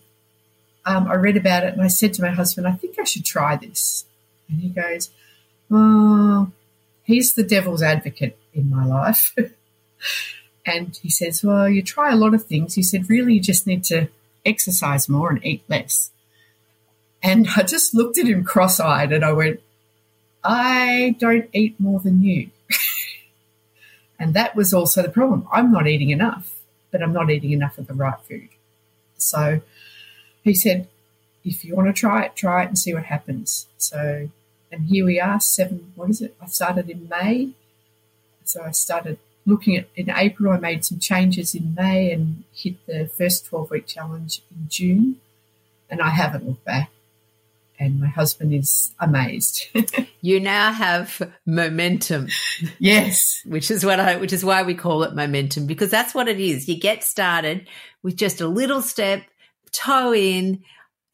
um, 0.85 1.09
I 1.09 1.15
read 1.15 1.37
about 1.37 1.65
it 1.65 1.73
and 1.73 1.83
I 1.83 1.89
said 1.89 2.15
to 2.15 2.23
my 2.23 2.31
husband, 2.31 2.67
I 2.67 2.73
think 2.73 2.99
I 2.99 3.05
should 3.05 3.25
try 3.25 3.57
this. 3.57 4.05
And 4.49 4.61
he 4.61 4.69
goes, 4.69 5.11
Oh, 5.71 6.50
he's 7.05 7.35
the 7.35 7.45
devil's 7.45 7.83
advocate 7.83 8.37
in 8.53 8.71
my 8.71 8.85
life. 8.85 9.35
and 10.67 10.99
he 11.03 11.11
says, 11.11 11.45
Well, 11.45 11.69
you 11.69 11.83
try 11.83 12.12
a 12.12 12.17
lot 12.17 12.35
of 12.35 12.45
things. 12.45 12.75
He 12.75 12.83
said, 12.83 13.09
Really, 13.09 13.35
you 13.35 13.41
just 13.41 13.67
need 13.67 13.85
to 13.85 14.09
exercise 14.45 15.09
more 15.09 15.31
and 15.31 15.45
eat 15.45 15.62
less. 15.69 16.11
And 17.23 17.49
I 17.57 17.62
just 17.62 17.95
looked 17.95 18.19
at 18.19 18.27
him 18.27 18.45
cross 18.45 18.81
eyed 18.81 19.12
and 19.12 19.25
I 19.25 19.33
went, 19.33 19.61
I 20.43 21.17
don't 21.19 21.50
eat 21.53 21.79
more 21.79 22.00
than 22.00 22.23
you. 22.23 22.50
and 24.19 24.35
that 24.35 24.57
was 24.57 24.73
also 24.73 25.03
the 25.03 25.09
problem. 25.09 25.47
I'm 25.53 25.73
not 25.73 25.87
eating 25.87 26.11
enough, 26.11 26.59
but 26.91 27.03
I'm 27.03 27.12
not 27.12 27.31
eating 27.31 27.53
enough 27.53 27.79
of 27.79 27.87
the 27.87 27.95
right 27.95 28.21
food. 28.29 28.49
So 29.19 29.61
he 30.43 30.55
said, 30.55 30.89
if 31.45 31.65
you 31.65 31.75
want 31.75 31.89
to 31.89 31.99
try 31.99 32.25
it, 32.25 32.37
try 32.37 32.65
it 32.65 32.69
and 32.69 32.79
see 32.79 32.95
what 32.95 33.05
happens. 33.05 33.67
So, 33.79 34.29
and 34.71 34.87
here 34.87 35.05
we 35.05 35.21
are, 35.21 35.41
seven, 35.41 35.93
what 35.95 36.11
is 36.11 36.21
it? 36.21 36.35
I 36.41 36.47
started 36.47 36.91
in 36.91 37.09
May. 37.09 37.50
So 38.45 38.62
I 38.62 38.73
started 38.73 39.19
looking 39.47 39.77
at 39.77 39.89
in 39.97 40.11
April, 40.11 40.53
I 40.53 40.59
made 40.59 40.85
some 40.85 40.99
changes 40.99 41.55
in 41.55 41.75
May 41.75 42.12
and 42.12 42.45
hit 42.53 42.85
the 42.87 43.11
first 43.17 43.47
12 43.47 43.71
week 43.71 43.87
challenge 43.87 44.43
in 44.50 44.67
June. 44.69 45.17
And 45.89 46.00
I 46.00 46.11
haven't 46.11 46.47
looked 46.47 46.65
back. 46.65 46.91
And 47.81 47.99
my 47.99 48.09
husband 48.09 48.53
is 48.53 48.95
amazed. 49.01 49.67
you 50.21 50.39
now 50.39 50.71
have 50.71 51.21
momentum. 51.47 52.29
Yes. 52.79 53.41
which 53.47 53.71
is 53.71 53.85
what 53.85 53.99
I, 53.99 54.17
which 54.17 54.35
is 54.35 54.45
why 54.45 54.63
we 54.63 54.75
call 54.75 55.03
it 55.03 55.15
momentum 55.15 55.67
because 55.67 55.91
that's 55.91 56.15
what 56.15 56.29
it 56.29 56.39
is. 56.39 56.69
You 56.69 56.79
get 56.79 57.03
started 57.03 57.67
with 58.03 58.17
just 58.17 58.43
a 58.43 58.47
little 58.47 58.83
step, 58.83 59.23
toe 59.73 60.13
in, 60.15 60.63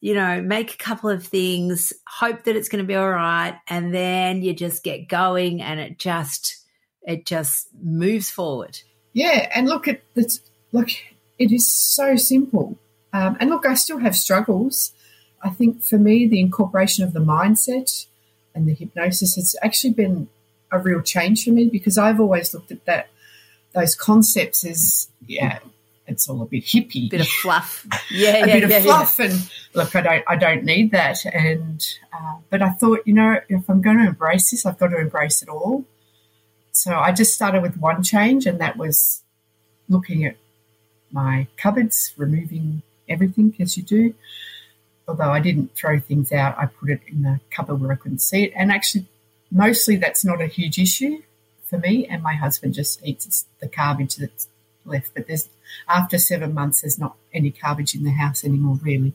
you 0.01 0.15
know, 0.15 0.43
make 0.43 0.75
a 0.75 0.77
couple 0.77 1.09
of 1.09 1.25
things, 1.25 1.93
hope 2.07 2.45
that 2.45 2.57
it's 2.57 2.69
going 2.69 2.83
to 2.83 2.87
be 2.87 2.97
all 2.97 3.11
right. 3.11 3.59
And 3.69 3.95
then 3.95 4.43
you 4.43 4.53
just 4.53 4.83
get 4.83 5.09
going 5.09 5.63
and 5.63 5.79
it 5.79 5.99
just, 5.99 6.65
it 7.03 7.27
just 7.27 7.69
moves 7.81 8.29
forward. 8.29 8.81
Yeah, 9.13 9.49
and 9.55 9.69
look 9.69 9.89
at 9.89 10.03
this. 10.15 10.41
Look, 10.73 10.91
it 11.39 11.53
is 11.53 11.71
so 11.71 12.17
simple. 12.17 12.77
Um, 13.13 13.37
and 13.41 13.49
look, 13.49 13.65
I 13.65 13.75
still 13.75 13.99
have 13.99 14.17
struggles. 14.17 14.93
I 15.47 15.51
think 15.51 15.83
for 15.83 15.99
me, 15.99 16.27
the 16.27 16.41
incorporation 16.41 17.05
of 17.05 17.13
the 17.13 17.21
mindset 17.21 18.07
and 18.55 18.67
the 18.67 18.75
hypnosis 18.75 19.37
has 19.37 19.55
actually 19.63 19.93
been 19.93 20.29
a 20.73 20.79
real 20.79 21.01
change 21.01 21.45
for 21.45 21.51
me 21.51 21.69
because 21.69 21.97
I've 21.97 22.19
always 22.19 22.53
looked 22.53 22.73
at 22.73 22.85
that 22.87 23.09
those 23.73 23.95
concepts 23.95 24.65
as 24.65 25.09
yeah, 25.27 25.59
it's 26.07 26.29
all 26.29 26.43
a 26.43 26.47
bit 26.47 26.65
hippie, 26.65 27.07
A 27.07 27.09
bit 27.11 27.21
of 27.21 27.29
fluff, 27.29 27.87
yeah, 28.11 28.45
a 28.45 28.47
yeah, 28.47 28.47
bit 28.47 28.65
of 28.65 28.71
yeah, 28.71 28.81
fluff. 28.81 29.19
yeah. 29.19 29.27
And 29.27 29.51
look, 29.75 29.95
I 29.95 30.01
don't, 30.01 30.25
I 30.27 30.37
don't 30.37 30.65
need 30.65 30.91
that. 30.93 31.25
And 31.27 31.87
uh, 32.13 32.37
but 32.51 32.63
I 32.63 32.71
thought, 32.71 33.01
you 33.05 33.15
know, 33.15 33.39
if 33.49 33.69
I'm 33.69 33.83
going 33.83 33.99
to 33.99 34.07
embrace 34.07 34.51
this, 34.51 34.67
I've 34.67 34.79
got 34.79 34.89
to 34.89 34.99
embrace 34.99 35.43
it 35.43 35.49
all. 35.49 35.85
So 36.73 36.99
I 36.99 37.13
just 37.13 37.35
started 37.35 37.63
with 37.63 37.77
one 37.77 38.03
change, 38.03 38.47
and 38.47 38.61
that 38.61 38.77
was 38.77 39.23
looking 39.89 40.25
at 40.25 40.37
my 41.13 41.47
cupboards, 41.57 42.13
removing 42.17 42.83
everything 43.09 43.55
as 43.61 43.77
you 43.77 43.83
do. 43.85 44.15
Although 45.09 45.31
I 45.31 45.41
didn't 45.41 45.75
throw 45.75 46.01
things 46.01 46.33
out, 46.33 46.59
I 46.59 46.67
put 46.67 46.91
it 46.91 47.01
in 47.07 47.23
the 47.23 47.41
cupboard 47.51 47.81
where 47.81 47.93
I 47.93 47.97
couldn't 47.97 48.19
see 48.19 48.45
it. 48.45 48.53
And 48.57 48.73
actually, 48.73 49.07
mostly 49.51 49.97
that's 49.97 50.25
not 50.25 50.41
a 50.41 50.47
huge 50.47 50.79
issue 50.79 51.23
for 51.65 51.79
me. 51.79 52.07
And 52.07 52.23
my 52.23 52.35
husband 52.35 52.75
just 52.75 53.05
eats 53.07 53.47
the 53.61 53.69
garbage 53.69 54.17
that's 54.17 54.49
left. 54.85 55.13
But 55.15 55.29
there's 55.29 55.49
after 55.89 56.19
seven 56.19 56.55
months, 56.55 56.81
there's 56.81 56.99
not 56.99 57.17
any 57.33 57.51
garbage 57.51 57.95
in 57.95 58.05
the 58.05 58.11
house 58.11 58.45
anymore, 58.45 58.79
really. 58.83 59.13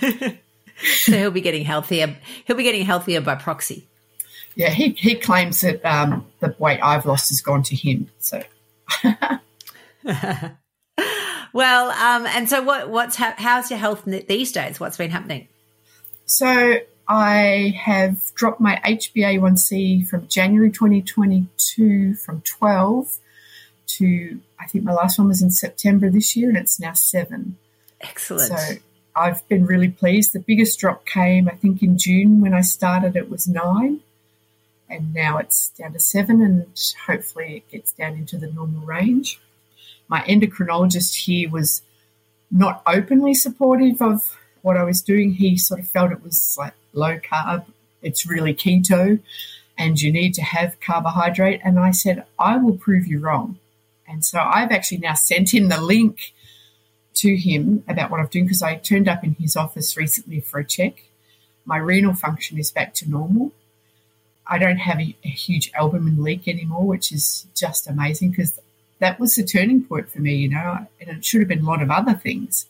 so 0.00 1.12
he'll 1.12 1.30
be 1.30 1.40
getting 1.40 1.64
healthier. 1.64 2.16
He'll 2.44 2.56
be 2.56 2.62
getting 2.62 2.84
healthier 2.84 3.20
by 3.20 3.34
proxy. 3.34 3.86
Yeah, 4.54 4.70
he, 4.70 4.90
he 4.90 5.14
claims 5.14 5.60
that 5.60 5.84
um, 5.84 6.26
the 6.40 6.54
weight 6.58 6.80
I've 6.82 7.06
lost 7.06 7.28
has 7.30 7.40
gone 7.40 7.62
to 7.64 7.76
him. 7.76 8.10
So. 8.18 8.42
well, 11.52 11.90
um, 11.90 12.26
and 12.26 12.48
so 12.48 12.62
what? 12.62 12.88
What's 12.88 13.16
ha- 13.16 13.34
how's 13.36 13.70
your 13.70 13.78
health 13.78 14.02
these 14.04 14.52
days? 14.52 14.78
What's 14.80 14.96
been 14.96 15.10
happening? 15.10 15.48
So 16.26 16.80
I 17.08 17.74
have 17.78 18.34
dropped 18.34 18.60
my 18.60 18.80
HbA1c 18.84 20.06
from 20.08 20.28
January 20.28 20.70
2022 20.70 22.14
from 22.14 22.42
12 22.42 23.18
to 23.86 24.40
I 24.60 24.66
think 24.66 24.84
my 24.84 24.92
last 24.92 25.18
one 25.18 25.28
was 25.28 25.40
in 25.40 25.50
September 25.50 26.10
this 26.10 26.36
year, 26.36 26.48
and 26.48 26.58
it's 26.58 26.78
now 26.78 26.92
seven. 26.92 27.56
Excellent. 28.00 28.48
So 28.48 28.74
I've 29.16 29.46
been 29.48 29.66
really 29.66 29.88
pleased. 29.88 30.32
The 30.32 30.40
biggest 30.40 30.78
drop 30.78 31.06
came, 31.06 31.48
I 31.48 31.52
think, 31.52 31.82
in 31.82 31.96
June 31.96 32.40
when 32.40 32.52
I 32.52 32.60
started. 32.60 33.16
It 33.16 33.30
was 33.30 33.48
nine, 33.48 34.00
and 34.88 35.14
now 35.14 35.38
it's 35.38 35.70
down 35.70 35.92
to 35.92 36.00
seven, 36.00 36.42
and 36.42 36.66
hopefully 37.06 37.56
it 37.56 37.70
gets 37.70 37.92
down 37.92 38.14
into 38.14 38.36
the 38.36 38.50
normal 38.50 38.84
range. 38.84 39.40
My 40.08 40.20
endocrinologist 40.22 41.14
here 41.14 41.50
was 41.50 41.82
not 42.50 42.82
openly 42.86 43.34
supportive 43.34 44.00
of 44.00 44.36
what 44.62 44.76
I 44.76 44.82
was 44.82 45.02
doing. 45.02 45.34
He 45.34 45.56
sort 45.56 45.80
of 45.80 45.88
felt 45.88 46.12
it 46.12 46.22
was 46.22 46.56
like 46.58 46.72
low 46.92 47.18
carb, 47.18 47.66
it's 48.02 48.26
really 48.26 48.54
keto, 48.54 49.20
and 49.76 50.00
you 50.00 50.10
need 50.10 50.34
to 50.34 50.42
have 50.42 50.80
carbohydrate. 50.80 51.60
And 51.64 51.78
I 51.78 51.90
said, 51.90 52.24
I 52.38 52.56
will 52.56 52.76
prove 52.76 53.06
you 53.06 53.20
wrong. 53.20 53.58
And 54.06 54.24
so 54.24 54.40
I've 54.40 54.72
actually 54.72 54.98
now 54.98 55.14
sent 55.14 55.52
him 55.52 55.68
the 55.68 55.80
link 55.80 56.32
to 57.14 57.36
him 57.36 57.84
about 57.86 58.10
what 58.10 58.20
I'm 58.20 58.26
doing 58.26 58.46
because 58.46 58.62
I 58.62 58.76
turned 58.76 59.08
up 59.08 59.24
in 59.24 59.34
his 59.34 59.56
office 59.56 59.96
recently 59.96 60.40
for 60.40 60.60
a 60.60 60.64
check. 60.64 61.04
My 61.64 61.76
renal 61.76 62.14
function 62.14 62.58
is 62.58 62.70
back 62.70 62.94
to 62.94 63.10
normal. 63.10 63.52
I 64.46 64.56
don't 64.56 64.78
have 64.78 64.98
a, 64.98 65.14
a 65.24 65.28
huge 65.28 65.70
albumin 65.74 66.22
leak 66.22 66.48
anymore, 66.48 66.86
which 66.86 67.12
is 67.12 67.46
just 67.54 67.86
amazing 67.86 68.30
because 68.30 68.58
that 69.00 69.20
was 69.20 69.34
the 69.36 69.44
turning 69.44 69.84
point 69.84 70.10
for 70.10 70.20
me, 70.20 70.34
you 70.34 70.48
know, 70.48 70.86
and 71.00 71.10
it 71.10 71.24
should 71.24 71.40
have 71.40 71.48
been 71.48 71.60
a 71.60 71.68
lot 71.68 71.82
of 71.82 71.90
other 71.90 72.14
things. 72.14 72.66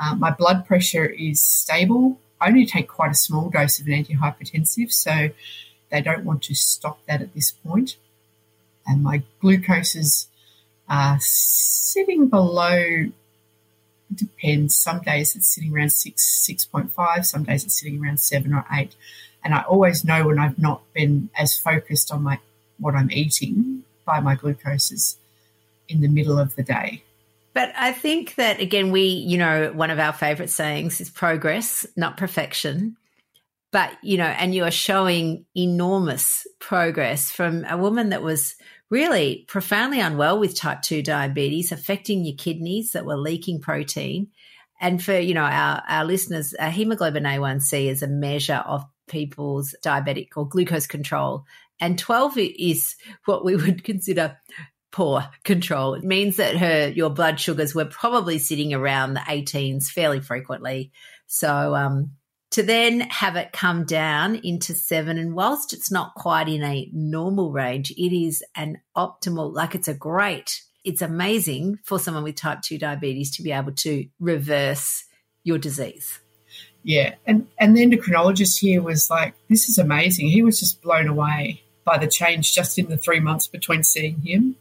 Uh, 0.00 0.14
my 0.14 0.30
blood 0.30 0.66
pressure 0.66 1.06
is 1.06 1.40
stable. 1.40 2.18
I 2.40 2.48
only 2.48 2.66
take 2.66 2.88
quite 2.88 3.10
a 3.10 3.14
small 3.14 3.50
dose 3.50 3.78
of 3.78 3.86
an 3.86 3.92
antihypertensive, 3.92 4.92
so 4.92 5.30
they 5.90 6.00
don't 6.00 6.24
want 6.24 6.42
to 6.44 6.54
stop 6.54 7.00
that 7.06 7.20
at 7.20 7.34
this 7.34 7.50
point. 7.50 7.96
And 8.86 9.02
my 9.02 9.22
glucose 9.40 9.94
is 9.94 10.28
uh, 10.88 11.16
sitting 11.20 12.28
below. 12.28 12.72
it 12.72 13.12
Depends. 14.14 14.74
Some 14.74 15.00
days 15.00 15.36
it's 15.36 15.48
sitting 15.48 15.74
around 15.74 15.92
six, 15.92 16.24
six 16.24 16.64
point 16.64 16.92
five. 16.92 17.26
Some 17.26 17.44
days 17.44 17.64
it's 17.64 17.78
sitting 17.78 18.02
around 18.02 18.20
seven 18.20 18.52
or 18.54 18.64
eight. 18.72 18.94
And 19.44 19.54
I 19.54 19.62
always 19.62 20.04
know 20.04 20.26
when 20.26 20.38
I've 20.38 20.58
not 20.58 20.82
been 20.92 21.30
as 21.36 21.58
focused 21.58 22.12
on 22.12 22.22
my 22.22 22.38
what 22.78 22.94
I'm 22.94 23.10
eating 23.10 23.84
by 24.04 24.20
my 24.20 24.34
glucoses 24.34 25.16
in 25.92 26.00
the 26.00 26.08
middle 26.08 26.38
of 26.38 26.54
the 26.56 26.62
day. 26.62 27.02
But 27.54 27.72
I 27.76 27.92
think 27.92 28.36
that 28.36 28.60
again, 28.60 28.92
we, 28.92 29.02
you 29.02 29.36
know, 29.36 29.72
one 29.72 29.90
of 29.90 29.98
our 29.98 30.12
favorite 30.12 30.50
sayings 30.50 31.00
is 31.00 31.10
progress, 31.10 31.86
not 31.96 32.16
perfection. 32.16 32.96
But, 33.72 33.92
you 34.02 34.18
know, 34.18 34.24
and 34.26 34.54
you 34.54 34.64
are 34.64 34.70
showing 34.70 35.46
enormous 35.56 36.46
progress 36.60 37.30
from 37.30 37.64
a 37.64 37.78
woman 37.78 38.10
that 38.10 38.22
was 38.22 38.54
really 38.90 39.46
profoundly 39.48 39.98
unwell 39.98 40.38
with 40.38 40.54
type 40.54 40.82
2 40.82 41.02
diabetes, 41.02 41.72
affecting 41.72 42.24
your 42.24 42.36
kidneys 42.36 42.92
that 42.92 43.06
were 43.06 43.16
leaking 43.16 43.62
protein. 43.62 44.28
And 44.78 45.02
for, 45.02 45.18
you 45.18 45.32
know, 45.32 45.44
our, 45.44 45.82
our 45.88 46.04
listeners, 46.04 46.54
a 46.58 46.68
hemoglobin 46.68 47.22
A1C 47.24 47.86
is 47.86 48.02
a 48.02 48.08
measure 48.08 48.62
of 48.66 48.84
people's 49.08 49.74
diabetic 49.82 50.28
or 50.36 50.46
glucose 50.46 50.86
control. 50.86 51.44
And 51.80 51.98
12 51.98 52.38
is 52.38 52.96
what 53.24 53.44
we 53.44 53.56
would 53.56 53.84
consider 53.84 54.36
poor 54.92 55.24
control. 55.42 55.94
It 55.94 56.04
means 56.04 56.36
that 56.36 56.56
her 56.56 56.88
your 56.88 57.10
blood 57.10 57.40
sugars 57.40 57.74
were 57.74 57.86
probably 57.86 58.38
sitting 58.38 58.72
around 58.72 59.14
the 59.14 59.20
18s 59.20 59.86
fairly 59.86 60.20
frequently. 60.20 60.92
So, 61.26 61.74
um, 61.74 62.12
to 62.50 62.62
then 62.62 63.00
have 63.00 63.36
it 63.36 63.52
come 63.52 63.84
down 63.84 64.36
into 64.36 64.74
seven, 64.74 65.16
and 65.16 65.34
whilst 65.34 65.72
it's 65.72 65.90
not 65.90 66.14
quite 66.14 66.48
in 66.48 66.62
a 66.62 66.88
normal 66.92 67.50
range, 67.50 67.90
it 67.92 68.14
is 68.14 68.44
an 68.54 68.78
optimal, 68.94 69.54
like 69.54 69.74
it's 69.74 69.88
a 69.88 69.94
great, 69.94 70.60
it's 70.84 71.00
amazing 71.00 71.78
for 71.82 71.98
someone 71.98 72.24
with 72.24 72.34
type 72.34 72.60
2 72.60 72.76
diabetes 72.76 73.34
to 73.36 73.42
be 73.42 73.52
able 73.52 73.72
to 73.72 74.06
reverse 74.20 75.04
your 75.44 75.56
disease. 75.56 76.20
Yeah, 76.84 77.14
and 77.26 77.46
and 77.58 77.76
the 77.76 77.86
endocrinologist 77.86 78.58
here 78.58 78.82
was 78.82 79.08
like, 79.08 79.34
"This 79.48 79.68
is 79.68 79.78
amazing." 79.78 80.28
He 80.28 80.42
was 80.42 80.58
just 80.58 80.82
blown 80.82 81.06
away 81.06 81.62
by 81.84 81.98
the 81.98 82.06
change 82.06 82.54
just 82.54 82.78
in 82.78 82.88
the 82.88 82.96
three 82.96 83.20
months 83.20 83.46
between 83.46 83.84
seeing 83.84 84.20
him. 84.20 84.56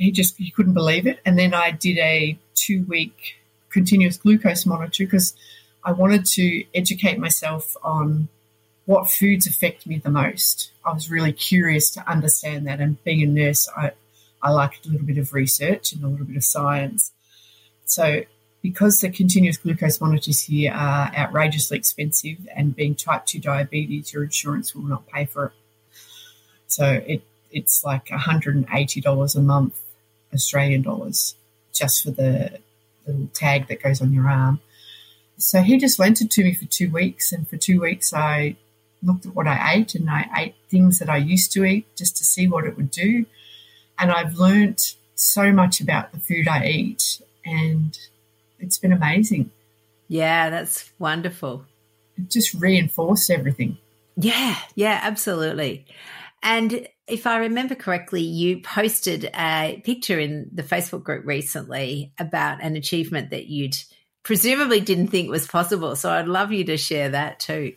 He 0.00 0.10
just 0.10 0.38
he 0.38 0.50
couldn't 0.50 0.72
believe 0.72 1.06
it. 1.06 1.20
And 1.26 1.38
then 1.38 1.52
I 1.52 1.72
did 1.72 1.98
a 1.98 2.38
two 2.54 2.84
week 2.84 3.36
continuous 3.68 4.16
glucose 4.16 4.64
monitor 4.64 5.04
because 5.04 5.34
I 5.84 5.92
wanted 5.92 6.24
to 6.24 6.64
educate 6.74 7.18
myself 7.18 7.76
on 7.84 8.28
what 8.86 9.10
foods 9.10 9.46
affect 9.46 9.86
me 9.86 9.98
the 9.98 10.10
most. 10.10 10.72
I 10.86 10.94
was 10.94 11.10
really 11.10 11.34
curious 11.34 11.90
to 11.90 12.10
understand 12.10 12.66
that, 12.66 12.80
and 12.80 13.02
being 13.04 13.22
a 13.22 13.26
nurse, 13.26 13.68
I 13.76 13.92
I 14.42 14.50
liked 14.50 14.86
a 14.86 14.88
little 14.88 15.06
bit 15.06 15.18
of 15.18 15.34
research 15.34 15.92
and 15.92 16.02
a 16.02 16.08
little 16.08 16.24
bit 16.24 16.36
of 16.36 16.44
science. 16.44 17.12
So 17.84 18.22
because 18.62 19.00
the 19.00 19.10
continuous 19.10 19.58
glucose 19.58 20.00
monitors 20.00 20.40
here 20.40 20.72
are 20.72 21.14
outrageously 21.14 21.76
expensive 21.76 22.38
and 22.56 22.74
being 22.74 22.94
type 22.94 23.26
2 23.26 23.38
diabetes, 23.38 24.14
your 24.14 24.24
insurance 24.24 24.74
will 24.74 24.84
not 24.84 25.06
pay 25.08 25.26
for 25.26 25.46
it. 25.46 25.52
So 26.68 27.02
it, 27.06 27.22
it's 27.50 27.84
like 27.84 28.06
$180 28.06 29.36
a 29.36 29.40
month 29.40 29.80
Australian 30.32 30.82
dollars 30.82 31.34
just 31.72 32.02
for 32.02 32.10
the 32.10 32.58
little 33.06 33.28
tag 33.34 33.68
that 33.68 33.82
goes 33.82 34.00
on 34.00 34.12
your 34.12 34.28
arm. 34.28 34.60
So 35.36 35.62
he 35.62 35.78
just 35.78 35.98
lent 35.98 36.20
it 36.20 36.30
to 36.32 36.44
me 36.44 36.52
for 36.52 36.66
two 36.66 36.90
weeks, 36.90 37.32
and 37.32 37.48
for 37.48 37.56
two 37.56 37.80
weeks 37.80 38.12
I 38.12 38.56
looked 39.02 39.26
at 39.26 39.34
what 39.34 39.46
I 39.46 39.74
ate 39.74 39.94
and 39.94 40.10
I 40.10 40.28
ate 40.36 40.54
things 40.68 40.98
that 40.98 41.08
I 41.08 41.16
used 41.16 41.52
to 41.52 41.64
eat 41.64 41.86
just 41.96 42.16
to 42.18 42.24
see 42.24 42.46
what 42.46 42.64
it 42.66 42.76
would 42.76 42.90
do. 42.90 43.26
And 43.98 44.10
I've 44.10 44.34
learnt 44.34 44.96
so 45.14 45.52
much 45.52 45.80
about 45.80 46.12
the 46.12 46.18
food 46.18 46.48
I 46.48 46.66
eat 46.66 47.22
and 47.44 47.98
it's 48.58 48.78
been 48.78 48.92
amazing. 48.92 49.50
Yeah, 50.08 50.50
that's 50.50 50.90
wonderful. 50.98 51.64
It 52.16 52.30
just 52.30 52.54
reinforced 52.54 53.30
everything. 53.30 53.78
Yeah, 54.16 54.56
yeah, 54.74 55.00
absolutely. 55.02 55.86
And 56.42 56.88
if 57.10 57.26
I 57.26 57.38
remember 57.38 57.74
correctly, 57.74 58.22
you 58.22 58.60
posted 58.60 59.30
a 59.34 59.80
picture 59.84 60.18
in 60.18 60.50
the 60.52 60.62
Facebook 60.62 61.02
group 61.02 61.26
recently 61.26 62.12
about 62.18 62.62
an 62.62 62.76
achievement 62.76 63.30
that 63.30 63.46
you'd 63.46 63.74
presumably 64.22 64.80
didn't 64.80 65.08
think 65.08 65.30
was 65.30 65.46
possible. 65.46 65.96
So 65.96 66.10
I'd 66.10 66.28
love 66.28 66.52
you 66.52 66.64
to 66.64 66.76
share 66.76 67.10
that 67.10 67.40
too. 67.40 67.74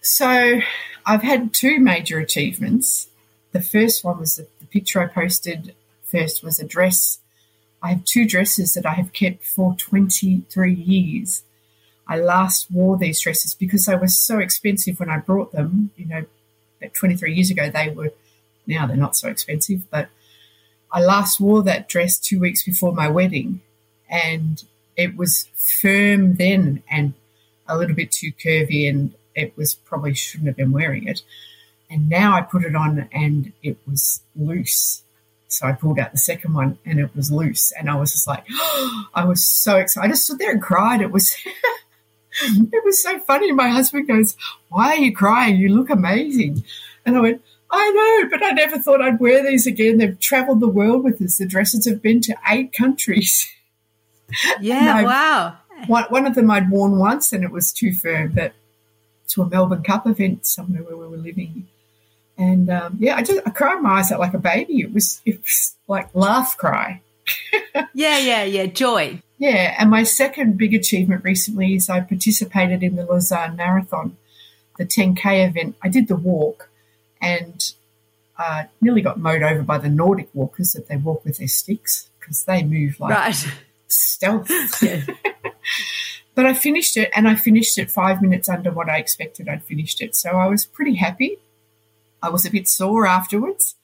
So 0.00 0.60
I've 1.06 1.22
had 1.22 1.52
two 1.52 1.78
major 1.78 2.18
achievements. 2.18 3.08
The 3.52 3.62
first 3.62 4.04
one 4.04 4.18
was 4.18 4.36
the, 4.36 4.46
the 4.60 4.66
picture 4.66 5.00
I 5.00 5.06
posted 5.06 5.74
first 6.04 6.42
was 6.42 6.58
a 6.58 6.66
dress 6.66 7.18
I 7.82 7.90
have 7.90 8.04
two 8.04 8.26
dresses 8.26 8.74
that 8.74 8.86
I 8.86 8.94
have 8.94 9.12
kept 9.12 9.44
for 9.44 9.74
23 9.74 10.72
years. 10.72 11.42
I 12.06 12.16
last 12.16 12.70
wore 12.70 12.96
these 12.96 13.20
dresses 13.20 13.54
because 13.54 13.86
they 13.86 13.96
were 13.96 14.08
so 14.08 14.38
expensive 14.38 15.00
when 15.00 15.10
I 15.10 15.18
brought 15.18 15.52
them. 15.52 15.90
You 15.96 16.06
know, 16.06 16.24
23 16.94 17.34
years 17.34 17.50
ago, 17.50 17.70
they 17.70 17.90
were, 17.90 18.12
now 18.66 18.86
they're 18.86 18.96
not 18.96 19.16
so 19.16 19.28
expensive, 19.28 19.88
but 19.90 20.08
I 20.90 21.00
last 21.00 21.40
wore 21.40 21.62
that 21.62 21.88
dress 21.88 22.18
two 22.18 22.40
weeks 22.40 22.62
before 22.62 22.92
my 22.92 23.08
wedding 23.08 23.60
and 24.08 24.62
it 24.96 25.16
was 25.16 25.48
firm 25.54 26.36
then 26.36 26.82
and 26.90 27.14
a 27.66 27.76
little 27.76 27.96
bit 27.96 28.12
too 28.12 28.32
curvy 28.32 28.88
and 28.88 29.14
it 29.34 29.56
was 29.56 29.74
probably 29.74 30.14
shouldn't 30.14 30.48
have 30.48 30.56
been 30.56 30.72
wearing 30.72 31.08
it. 31.08 31.22
And 31.88 32.08
now 32.08 32.36
I 32.36 32.42
put 32.42 32.64
it 32.64 32.76
on 32.76 33.08
and 33.12 33.52
it 33.62 33.78
was 33.86 34.20
loose 34.36 35.02
so 35.52 35.66
I 35.66 35.72
pulled 35.72 35.98
out 35.98 36.12
the 36.12 36.18
second 36.18 36.54
one 36.54 36.78
and 36.86 36.98
it 36.98 37.14
was 37.14 37.30
loose. 37.30 37.72
And 37.72 37.90
I 37.90 37.94
was 37.96 38.12
just 38.12 38.26
like, 38.26 38.44
oh, 38.50 39.04
I 39.14 39.24
was 39.24 39.44
so 39.44 39.76
excited. 39.76 40.06
I 40.06 40.10
just 40.10 40.24
stood 40.24 40.38
there 40.38 40.50
and 40.50 40.62
cried. 40.62 41.02
It 41.02 41.10
was, 41.10 41.36
it 42.42 42.84
was 42.84 43.02
so 43.02 43.18
funny. 43.20 43.52
My 43.52 43.68
husband 43.68 44.08
goes, 44.08 44.36
Why 44.70 44.92
are 44.92 44.96
you 44.96 45.14
crying? 45.14 45.56
You 45.56 45.68
look 45.68 45.90
amazing. 45.90 46.64
And 47.04 47.16
I 47.16 47.20
went, 47.20 47.42
I 47.72 47.90
know, 47.90 48.28
but 48.30 48.44
I 48.44 48.50
never 48.50 48.78
thought 48.78 49.00
I'd 49.00 49.18
wear 49.18 49.42
these 49.42 49.66
again. 49.66 49.98
They've 49.98 50.18
traveled 50.18 50.60
the 50.60 50.68
world 50.68 51.02
with 51.04 51.20
us. 51.22 51.38
The 51.38 51.46
dresses 51.46 51.88
have 51.88 52.02
been 52.02 52.20
to 52.22 52.36
eight 52.48 52.72
countries. 52.72 53.48
Yeah, 54.62 55.02
wow. 55.02 55.58
One, 55.88 56.04
one 56.04 56.26
of 56.26 56.34
them 56.34 56.50
I'd 56.50 56.70
worn 56.70 56.96
once 56.96 57.34
and 57.34 57.44
it 57.44 57.50
was 57.50 57.70
too 57.70 57.92
firm, 57.92 58.32
but 58.32 58.54
to 59.28 59.42
a 59.42 59.46
Melbourne 59.46 59.82
Cup 59.82 60.06
event 60.06 60.46
somewhere 60.46 60.82
where 60.82 60.96
we 60.96 61.06
were 61.06 61.18
living 61.18 61.68
and 62.38 62.70
um, 62.70 62.96
yeah, 62.98 63.16
I 63.16 63.22
just 63.22 63.46
I 63.46 63.50
cried 63.50 63.80
my 63.80 63.98
eyes 63.98 64.10
out 64.10 64.20
like 64.20 64.34
a 64.34 64.38
baby. 64.38 64.80
It 64.80 64.92
was 64.92 65.20
it 65.24 65.40
was 65.42 65.76
like 65.86 66.14
laugh 66.14 66.56
cry. 66.56 67.00
yeah, 67.94 68.18
yeah, 68.18 68.42
yeah, 68.44 68.66
joy. 68.66 69.20
Yeah, 69.38 69.74
and 69.78 69.90
my 69.90 70.02
second 70.02 70.56
big 70.56 70.74
achievement 70.74 71.24
recently 71.24 71.74
is 71.74 71.90
I 71.90 72.00
participated 72.00 72.82
in 72.82 72.96
the 72.96 73.04
Lausanne 73.04 73.56
Marathon, 73.56 74.16
the 74.78 74.84
10k 74.84 75.48
event. 75.48 75.76
I 75.82 75.88
did 75.88 76.08
the 76.08 76.16
walk, 76.16 76.68
and 77.22 77.72
uh, 78.36 78.64
nearly 78.80 79.00
got 79.00 79.18
mowed 79.18 79.42
over 79.42 79.62
by 79.62 79.78
the 79.78 79.88
Nordic 79.88 80.28
walkers 80.34 80.72
that 80.72 80.88
they 80.88 80.96
walk 80.96 81.24
with 81.24 81.38
their 81.38 81.48
sticks 81.48 82.10
because 82.18 82.44
they 82.44 82.62
move 82.62 82.98
like 83.00 83.14
right. 83.14 83.52
stealth. 83.86 84.50
but 86.34 86.44
I 86.44 86.52
finished 86.52 86.96
it, 86.96 87.10
and 87.14 87.28
I 87.28 87.36
finished 87.36 87.78
it 87.78 87.90
five 87.90 88.20
minutes 88.20 88.48
under 88.48 88.70
what 88.70 88.90
I 88.90 88.98
expected. 88.98 89.48
I'd 89.48 89.62
finished 89.62 90.02
it, 90.02 90.14
so 90.16 90.30
I 90.32 90.48
was 90.48 90.66
pretty 90.66 90.96
happy. 90.96 91.38
I 92.22 92.28
was 92.28 92.44
a 92.44 92.50
bit 92.50 92.68
sore 92.68 93.06
afterwards 93.06 93.74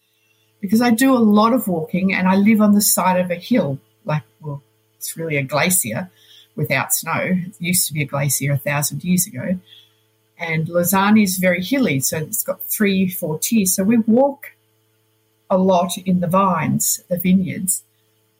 because 0.60 0.80
I 0.80 0.90
do 0.90 1.12
a 1.12 1.18
lot 1.18 1.52
of 1.52 1.68
walking 1.68 2.12
and 2.14 2.28
I 2.28 2.36
live 2.36 2.60
on 2.60 2.72
the 2.72 2.80
side 2.80 3.20
of 3.20 3.30
a 3.30 3.36
hill. 3.36 3.78
Like, 4.04 4.22
well, 4.40 4.62
it's 4.96 5.16
really 5.16 5.36
a 5.36 5.42
glacier 5.42 6.10
without 6.54 6.92
snow. 6.92 7.20
It 7.20 7.54
used 7.58 7.86
to 7.88 7.92
be 7.92 8.02
a 8.02 8.06
glacier 8.06 8.52
a 8.52 8.58
thousand 8.58 9.04
years 9.04 9.26
ago. 9.26 9.58
And 10.38 10.68
Lausanne 10.68 11.18
is 11.18 11.36
very 11.38 11.62
hilly, 11.62 12.00
so 12.00 12.18
it's 12.18 12.44
got 12.44 12.62
three, 12.62 13.08
four 13.08 13.38
tiers. 13.38 13.74
So 13.74 13.82
we 13.82 13.98
walk 13.98 14.52
a 15.50 15.58
lot 15.58 15.98
in 15.98 16.20
the 16.20 16.28
vines, 16.28 17.02
the 17.08 17.18
vineyards, 17.18 17.82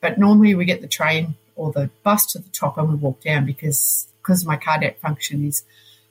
but 0.00 0.18
normally 0.18 0.54
we 0.54 0.64
get 0.64 0.80
the 0.80 0.88
train 0.88 1.34
or 1.56 1.72
the 1.72 1.90
bus 2.04 2.26
to 2.26 2.38
the 2.38 2.48
top 2.50 2.78
and 2.78 2.88
we 2.88 2.94
walk 2.94 3.20
down 3.20 3.44
because 3.44 4.06
because 4.22 4.44
my 4.44 4.56
cardiac 4.56 5.00
function 5.00 5.46
is 5.46 5.64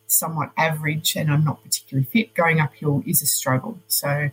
somewhat 0.08 0.52
average 0.58 1.16
and 1.16 1.32
I'm 1.32 1.44
not 1.44 1.64
particularly 1.64 2.06
fit, 2.06 2.34
going 2.34 2.60
uphill 2.60 3.04
is 3.06 3.22
a 3.22 3.28
struggle. 3.28 3.78
So, 3.88 4.32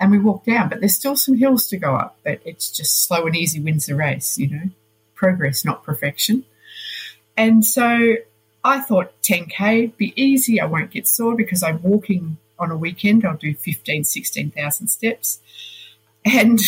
and 0.00 0.10
we 0.10 0.18
walk 0.18 0.44
down, 0.44 0.68
but 0.68 0.80
there's 0.80 0.96
still 0.96 1.14
some 1.16 1.36
hills 1.36 1.68
to 1.68 1.76
go 1.76 1.94
up, 1.94 2.18
but 2.24 2.40
it's 2.44 2.70
just 2.70 3.06
slow 3.06 3.26
and 3.26 3.36
easy 3.36 3.60
wins 3.60 3.86
the 3.86 3.94
race, 3.94 4.36
you 4.36 4.50
know, 4.50 4.70
progress, 5.14 5.64
not 5.64 5.84
perfection. 5.84 6.44
And 7.36 7.64
so 7.64 8.16
I 8.64 8.80
thought 8.80 9.12
10K 9.22 9.94
be 9.96 10.14
easy. 10.16 10.58
I 10.58 10.64
won't 10.64 10.90
get 10.90 11.06
sore 11.06 11.36
because 11.36 11.62
I'm 11.62 11.82
walking 11.82 12.38
on 12.58 12.70
a 12.70 12.76
weekend. 12.76 13.24
I'll 13.24 13.36
do 13.36 13.54
15, 13.54 14.04
16,000 14.04 14.88
steps. 14.88 15.38
And 16.24 16.58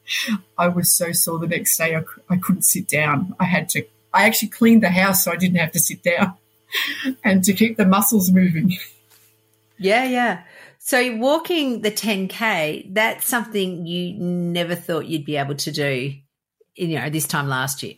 I 0.58 0.66
was 0.68 0.92
so 0.92 1.12
sore 1.12 1.38
the 1.38 1.46
next 1.46 1.78
day, 1.78 1.94
I, 1.94 2.02
I 2.28 2.36
couldn't 2.36 2.62
sit 2.62 2.88
down. 2.88 3.36
I 3.38 3.44
had 3.44 3.68
to, 3.70 3.86
I 4.12 4.26
actually 4.26 4.48
cleaned 4.48 4.82
the 4.82 4.90
house 4.90 5.24
so 5.24 5.30
I 5.30 5.36
didn't 5.36 5.58
have 5.58 5.72
to 5.72 5.78
sit 5.78 6.02
down 6.02 6.34
and 7.24 7.44
to 7.44 7.52
keep 7.52 7.76
the 7.76 7.86
muscles 7.86 8.30
moving. 8.30 8.76
Yeah, 9.78 10.04
yeah. 10.04 10.42
So 10.78 11.16
walking 11.16 11.82
the 11.82 11.90
10K, 11.90 12.94
that's 12.94 13.28
something 13.28 13.84
you 13.84 14.14
never 14.14 14.74
thought 14.74 15.04
you'd 15.04 15.26
be 15.26 15.36
able 15.36 15.56
to 15.56 15.70
do, 15.70 16.14
you 16.76 16.98
know, 16.98 17.10
this 17.10 17.26
time 17.26 17.46
last 17.46 17.82
year. 17.82 17.96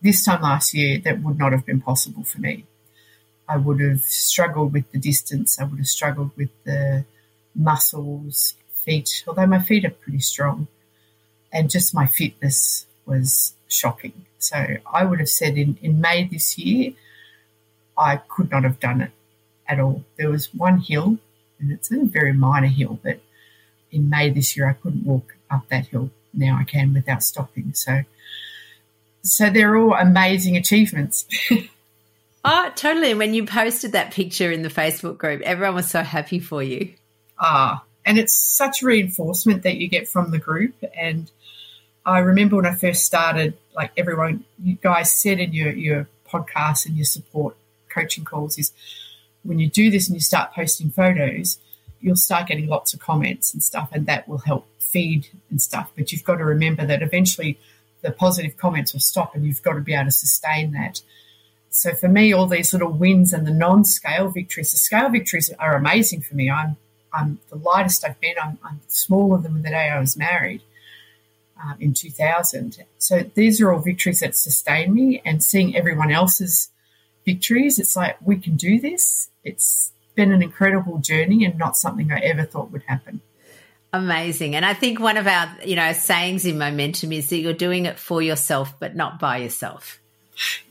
This 0.00 0.24
time 0.24 0.42
last 0.42 0.74
year, 0.74 1.00
that 1.00 1.20
would 1.24 1.36
not 1.36 1.50
have 1.50 1.66
been 1.66 1.80
possible 1.80 2.22
for 2.22 2.40
me. 2.40 2.67
I 3.48 3.56
would 3.56 3.80
have 3.80 4.02
struggled 4.02 4.72
with 4.72 4.90
the 4.92 4.98
distance. 4.98 5.58
I 5.58 5.64
would 5.64 5.78
have 5.78 5.86
struggled 5.86 6.32
with 6.36 6.50
the 6.64 7.04
muscles, 7.54 8.54
feet, 8.74 9.24
although 9.26 9.46
my 9.46 9.60
feet 9.60 9.84
are 9.84 9.90
pretty 9.90 10.20
strong. 10.20 10.68
And 11.52 11.70
just 11.70 11.94
my 11.94 12.06
fitness 12.06 12.86
was 13.06 13.54
shocking. 13.68 14.12
So 14.38 14.76
I 14.92 15.04
would 15.04 15.18
have 15.18 15.28
said 15.28 15.56
in, 15.56 15.78
in 15.82 16.00
May 16.00 16.24
this 16.24 16.58
year, 16.58 16.92
I 17.96 18.16
could 18.16 18.50
not 18.50 18.64
have 18.64 18.78
done 18.78 19.00
it 19.00 19.10
at 19.66 19.80
all. 19.80 20.04
There 20.16 20.30
was 20.30 20.54
one 20.54 20.78
hill, 20.78 21.18
and 21.58 21.72
it's 21.72 21.90
a 21.90 22.04
very 22.04 22.32
minor 22.32 22.68
hill, 22.68 23.00
but 23.02 23.20
in 23.90 24.08
May 24.08 24.30
this 24.30 24.56
year 24.56 24.68
I 24.68 24.74
couldn't 24.74 25.04
walk 25.04 25.36
up 25.50 25.68
that 25.68 25.88
hill. 25.88 26.10
Now 26.32 26.58
I 26.60 26.64
can 26.64 26.94
without 26.94 27.22
stopping. 27.22 27.72
So, 27.74 28.02
so 29.22 29.50
they're 29.50 29.76
all 29.76 29.94
amazing 29.94 30.56
achievements. 30.56 31.26
oh, 32.44 32.72
totally. 32.74 33.10
And 33.10 33.18
when 33.18 33.34
you 33.34 33.46
posted 33.46 33.92
that 33.92 34.12
picture 34.12 34.50
in 34.50 34.62
the 34.62 34.68
Facebook 34.68 35.18
group, 35.18 35.42
everyone 35.42 35.76
was 35.76 35.90
so 35.90 36.02
happy 36.02 36.38
for 36.38 36.62
you. 36.62 36.94
Ah, 37.38 37.84
and 38.04 38.18
it's 38.18 38.34
such 38.34 38.82
reinforcement 38.82 39.62
that 39.62 39.76
you 39.76 39.88
get 39.88 40.08
from 40.08 40.30
the 40.30 40.38
group. 40.38 40.74
And 40.98 41.30
I 42.04 42.20
remember 42.20 42.56
when 42.56 42.66
I 42.66 42.74
first 42.74 43.04
started, 43.04 43.56
like 43.74 43.92
everyone, 43.96 44.44
you 44.62 44.76
guys 44.76 45.12
said 45.12 45.38
in 45.40 45.52
your, 45.52 45.72
your 45.72 46.08
podcast 46.26 46.86
and 46.86 46.96
your 46.96 47.04
support 47.04 47.56
coaching 47.88 48.24
calls 48.24 48.58
is 48.58 48.72
when 49.42 49.58
you 49.58 49.68
do 49.68 49.90
this 49.90 50.08
and 50.08 50.16
you 50.16 50.20
start 50.20 50.52
posting 50.52 50.90
photos, 50.90 51.58
you'll 52.00 52.16
start 52.16 52.48
getting 52.48 52.66
lots 52.66 52.94
of 52.94 53.00
comments 53.00 53.52
and 53.52 53.62
stuff, 53.62 53.88
and 53.92 54.06
that 54.06 54.28
will 54.28 54.38
help 54.38 54.66
feed 54.78 55.28
and 55.50 55.60
stuff. 55.60 55.90
But 55.96 56.12
you've 56.12 56.24
got 56.24 56.36
to 56.36 56.44
remember 56.44 56.86
that 56.86 57.02
eventually 57.02 57.58
the 58.02 58.10
positive 58.10 58.56
comments 58.56 58.92
will 58.92 59.00
stop, 59.00 59.34
and 59.34 59.44
you've 59.44 59.62
got 59.62 59.74
to 59.74 59.80
be 59.80 59.94
able 59.94 60.04
to 60.06 60.10
sustain 60.10 60.72
that. 60.72 61.02
So 61.78 61.94
for 61.94 62.08
me, 62.08 62.32
all 62.32 62.46
these 62.46 62.72
little 62.72 62.90
wins 62.90 63.32
and 63.32 63.46
the 63.46 63.52
non-scale 63.52 64.30
victories, 64.30 64.72
the 64.72 64.78
scale 64.78 65.08
victories 65.08 65.48
are 65.60 65.76
amazing 65.76 66.22
for 66.22 66.34
me. 66.34 66.50
I'm 66.50 66.76
I'm 67.12 67.38
the 67.50 67.56
lightest 67.56 68.04
I've 68.04 68.20
been. 68.20 68.34
I'm, 68.42 68.58
I'm 68.62 68.80
smaller 68.88 69.38
than 69.38 69.62
the 69.62 69.70
day 69.70 69.88
I 69.88 69.98
was 70.00 70.16
married 70.16 70.60
um, 71.62 71.76
in 71.80 71.94
2000. 71.94 72.84
So 72.98 73.22
these 73.34 73.60
are 73.60 73.72
all 73.72 73.78
victories 73.78 74.20
that 74.20 74.36
sustain 74.36 74.92
me, 74.92 75.22
and 75.24 75.42
seeing 75.42 75.76
everyone 75.76 76.10
else's 76.10 76.68
victories, 77.24 77.78
it's 77.78 77.94
like 77.94 78.16
we 78.20 78.38
can 78.38 78.56
do 78.56 78.80
this. 78.80 79.30
It's 79.44 79.92
been 80.16 80.32
an 80.32 80.42
incredible 80.42 80.98
journey 80.98 81.44
and 81.44 81.56
not 81.56 81.76
something 81.76 82.10
I 82.10 82.18
ever 82.18 82.44
thought 82.44 82.72
would 82.72 82.82
happen. 82.82 83.20
Amazing. 83.92 84.56
And 84.56 84.66
I 84.66 84.74
think 84.74 84.98
one 84.98 85.16
of 85.16 85.28
our, 85.28 85.48
you 85.64 85.76
know, 85.76 85.92
sayings 85.92 86.44
in 86.44 86.58
momentum 86.58 87.12
is 87.12 87.28
that 87.28 87.38
you're 87.38 87.52
doing 87.52 87.86
it 87.86 87.98
for 87.98 88.20
yourself, 88.20 88.74
but 88.80 88.96
not 88.96 89.20
by 89.20 89.38
yourself. 89.38 90.00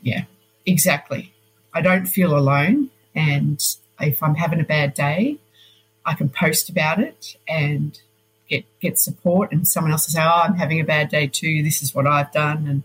Yeah, 0.02 0.24
exactly. 0.68 1.32
I 1.74 1.80
don't 1.80 2.06
feel 2.06 2.36
alone. 2.36 2.90
And 3.14 3.62
if 4.00 4.22
I'm 4.22 4.36
having 4.36 4.60
a 4.60 4.64
bad 4.64 4.94
day, 4.94 5.38
I 6.04 6.14
can 6.14 6.28
post 6.28 6.68
about 6.68 6.98
it 6.98 7.36
and 7.48 8.00
get 8.48 8.64
get 8.80 8.98
support 8.98 9.52
and 9.52 9.66
someone 9.66 9.92
else 9.92 10.06
will 10.06 10.12
say, 10.12 10.22
Oh, 10.22 10.42
I'm 10.44 10.54
having 10.54 10.80
a 10.80 10.84
bad 10.84 11.10
day 11.10 11.26
too, 11.26 11.62
this 11.62 11.82
is 11.82 11.94
what 11.94 12.06
I've 12.06 12.32
done 12.32 12.66
and 12.66 12.82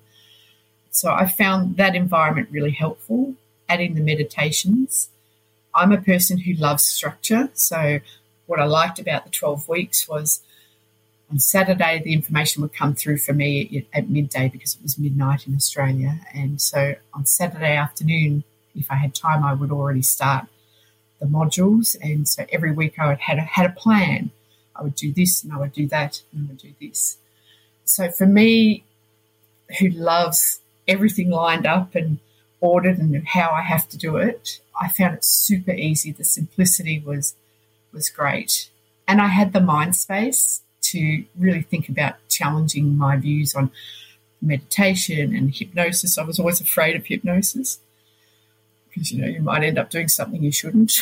so 0.94 1.12
I 1.12 1.26
found 1.26 1.78
that 1.78 1.96
environment 1.96 2.50
really 2.52 2.72
helpful, 2.72 3.34
adding 3.68 3.96
the 3.96 4.02
meditations. 4.02 5.10
I'm 5.74 5.92
a 5.92 6.00
person 6.00 6.38
who 6.38 6.54
loves 6.54 6.84
structure. 6.84 7.50
So 7.54 8.00
what 8.46 8.60
I 8.60 8.66
liked 8.66 9.00
about 9.00 9.24
the 9.24 9.32
12 9.32 9.68
weeks 9.68 10.08
was 10.08 10.44
on 11.32 11.40
Saturday, 11.40 12.02
the 12.04 12.14
information 12.14 12.62
would 12.62 12.74
come 12.74 12.94
through 12.94 13.18
for 13.18 13.34
me 13.34 13.88
at 13.94 14.10
midday 14.10 14.50
because 14.50 14.76
it 14.76 14.82
was 14.82 15.00
midnight 15.00 15.48
in 15.48 15.56
Australia. 15.56 16.20
And 16.34 16.62
so 16.62 16.96
on 17.14 17.26
Saturday 17.26 17.76
afternoon, 17.76 18.44
if 18.76 18.92
I 18.92 18.96
had 18.96 19.16
time, 19.16 19.44
I 19.44 19.54
would 19.54 19.72
already 19.72 20.02
start 20.02 20.46
the 21.20 21.26
modules. 21.26 21.96
And 22.02 22.28
so 22.28 22.46
every 22.52 22.72
week 22.72 23.00
I 23.00 23.08
would 23.08 23.20
had 23.20 23.38
a, 23.38 23.42
had 23.42 23.66
a 23.66 23.74
plan. 23.74 24.32
I 24.76 24.84
would 24.84 24.96
do 24.96 25.12
this 25.14 25.44
and 25.44 25.54
I 25.54 25.58
would 25.58 25.74
do 25.74 25.88
that 25.88 26.22
and 26.32 26.46
I 26.46 26.48
would 26.50 26.58
do 26.58 26.74
this. 26.80 27.18
So 27.86 28.10
for 28.12 28.26
me, 28.26 28.84
who 29.80 29.90
loves 29.90 30.62
everything 30.88 31.30
lined 31.30 31.66
up 31.66 31.96
and 31.96 32.20
ordered 32.60 32.98
and 32.98 33.28
how 33.28 33.50
I 33.52 33.62
have 33.62 33.88
to 33.90 33.98
do 33.98 34.18
it, 34.18 34.60
I 34.80 34.88
found 34.90 35.16
it 35.16 35.26
super 35.26 35.72
easy. 35.72 36.12
The 36.12 36.24
simplicity 36.24 37.00
was 37.00 37.36
was 37.92 38.10
great. 38.10 38.70
And 39.08 39.22
I 39.22 39.28
had 39.28 39.54
the 39.54 39.60
mind 39.60 39.96
space 39.96 40.63
to 40.84 41.24
really 41.38 41.62
think 41.62 41.90
about 41.90 42.16
challenging 42.30 42.98
my 42.98 43.18
views 43.18 43.56
on 43.56 43.72
meditation 44.42 45.36
and 45.36 45.54
hypnosis. 45.54 46.18
I 46.18 46.24
was 46.24 46.40
always 46.40 46.62
afraid 46.62 46.96
of 46.96 47.06
hypnosis 47.06 47.80
because 48.90 49.12
you 49.12 49.22
know 49.22 49.28
you 49.28 49.42
might 49.42 49.64
end 49.64 49.78
up 49.78 49.90
doing 49.90 50.08
something 50.08 50.44
you 50.44 50.52
shouldn't. 50.52 50.94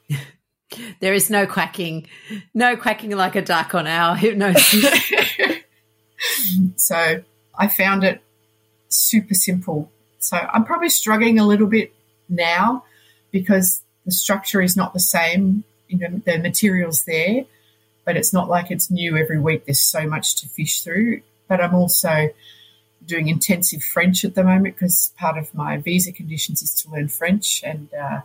there 1.00 1.14
is 1.14 1.30
no 1.30 1.46
quacking, 1.46 2.06
no 2.54 2.76
quacking 2.76 3.10
like 3.10 3.34
a 3.34 3.42
duck 3.42 3.74
on 3.74 3.86
our 3.86 4.14
hypnosis. 4.16 5.12
so 6.76 7.22
I 7.58 7.68
found 7.68 8.04
it 8.04 8.22
super 8.88 9.34
simple. 9.34 9.90
So 10.18 10.36
I'm 10.36 10.64
probably 10.64 10.88
struggling 10.88 11.38
a 11.38 11.46
little 11.46 11.66
bit 11.66 11.94
now 12.28 12.84
because 13.30 13.82
the 14.04 14.12
structure 14.12 14.60
is 14.60 14.76
not 14.76 14.92
the 14.92 15.00
same. 15.00 15.64
You 15.88 15.98
know, 15.98 16.20
the 16.24 16.38
material's 16.38 17.04
there, 17.04 17.44
but 18.06 18.16
it's 18.16 18.32
not 18.32 18.48
like 18.48 18.70
it's 18.70 18.90
new 18.90 19.16
every 19.18 19.38
week. 19.38 19.66
There's 19.66 19.80
so 19.80 20.08
much 20.08 20.36
to 20.36 20.48
fish 20.48 20.80
through. 20.80 21.22
But 21.48 21.60
I'm 21.60 21.74
also 21.74 22.30
doing 23.04 23.28
intensive 23.28 23.82
French 23.82 24.24
at 24.24 24.34
the 24.34 24.44
moment 24.44 24.76
because 24.76 25.12
part 25.18 25.36
of 25.36 25.52
my 25.54 25.76
visa 25.76 26.12
conditions 26.12 26.62
is 26.62 26.74
to 26.82 26.90
learn 26.90 27.08
French. 27.08 27.62
And 27.64 27.88
uh, 27.92 28.20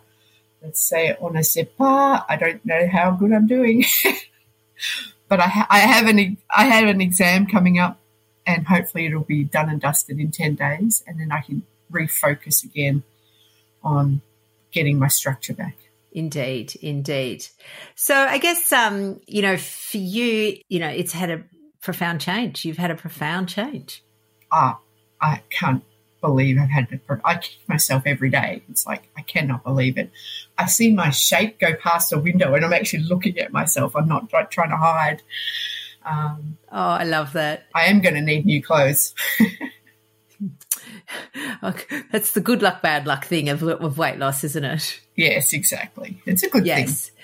let's 0.62 0.80
say 0.80 1.18
on 1.20 1.34
ne 1.34 1.42
sait 1.42 1.76
pas, 1.76 2.24
I 2.30 2.38
don't 2.38 2.64
know 2.64 2.88
how 2.88 3.12
good 3.12 3.34
I'm 3.34 3.48
doing. 3.48 3.84
but 5.28 5.40
I, 5.40 5.48
ha- 5.48 5.68
I 5.70 5.80
have 5.80 6.08
an 6.08 6.38
I 6.56 6.66
have 6.66 6.88
an 6.88 7.02
exam 7.02 7.48
coming 7.48 7.80
up, 7.80 8.00
and 8.46 8.68
hopefully 8.68 9.08
it'll 9.08 9.22
be 9.22 9.44
done 9.44 9.70
and 9.70 9.82
dusted 9.82 10.20
in 10.20 10.32
ten 10.32 10.56
days, 10.56 11.04
and 11.08 11.20
then 11.20 11.32
I 11.32 11.42
can 11.42 11.64
refocus 11.92 12.64
again 12.64 13.04
on 13.84 14.22
getting 14.72 15.00
my 15.00 15.08
structure 15.08 15.54
back. 15.54 15.76
Indeed, 16.12 16.76
indeed. 16.82 17.46
So 17.96 18.16
I 18.16 18.38
guess 18.38 18.72
um, 18.72 19.20
you 19.28 19.42
know, 19.42 19.58
for 19.58 19.98
you, 19.98 20.58
you 20.68 20.80
know, 20.80 20.90
it's 20.90 21.14
had 21.14 21.32
a 21.32 21.44
profound 21.82 22.22
change. 22.22 22.66
You've 22.66 22.78
had 22.78 22.92
a 22.92 22.96
profound 22.96 23.50
change. 23.50 24.04
Ah, 24.52 24.80
I 25.22 25.42
can't 25.50 25.84
believe 26.22 26.58
I've 26.60 26.70
had 26.70 26.90
to. 26.90 27.00
I 27.26 27.36
kick 27.36 27.58
myself 27.68 28.04
every 28.06 28.30
day. 28.30 28.64
It's 28.70 28.86
like 28.86 29.10
I 29.18 29.22
cannot 29.22 29.64
believe 29.64 29.98
it. 29.98 30.12
I 30.58 30.68
see 30.68 30.94
my 30.94 31.10
shape 31.10 31.60
go 31.60 31.74
past 31.76 32.14
a 32.14 32.20
window, 32.20 32.54
and 32.54 32.64
I'm 32.64 32.74
actually 32.74 33.04
looking 33.04 33.38
at 33.40 33.52
myself. 33.52 33.96
I'm 33.96 34.08
not 34.08 34.30
trying 34.52 34.70
to 34.70 34.78
hide. 34.78 35.22
Um, 36.06 36.58
oh, 36.72 36.78
I 36.78 37.04
love 37.04 37.34
that. 37.34 37.68
I 37.76 37.86
am 37.86 38.02
going 38.02 38.16
to 38.16 38.22
need 38.22 38.46
new 38.46 38.62
clothes. 38.62 39.14
That's 42.12 42.32
the 42.32 42.42
good 42.42 42.62
luck, 42.62 42.82
bad 42.82 43.08
luck 43.08 43.26
thing 43.26 43.50
of, 43.50 43.64
of 43.64 43.98
weight 43.98 44.18
loss, 44.18 44.44
isn't 44.44 44.64
it? 44.64 45.02
Yes, 45.16 45.54
exactly. 45.54 46.22
It's 46.26 46.44
a 46.44 46.50
good 46.50 46.66
yes. 46.66 47.10
thing. 47.10 47.18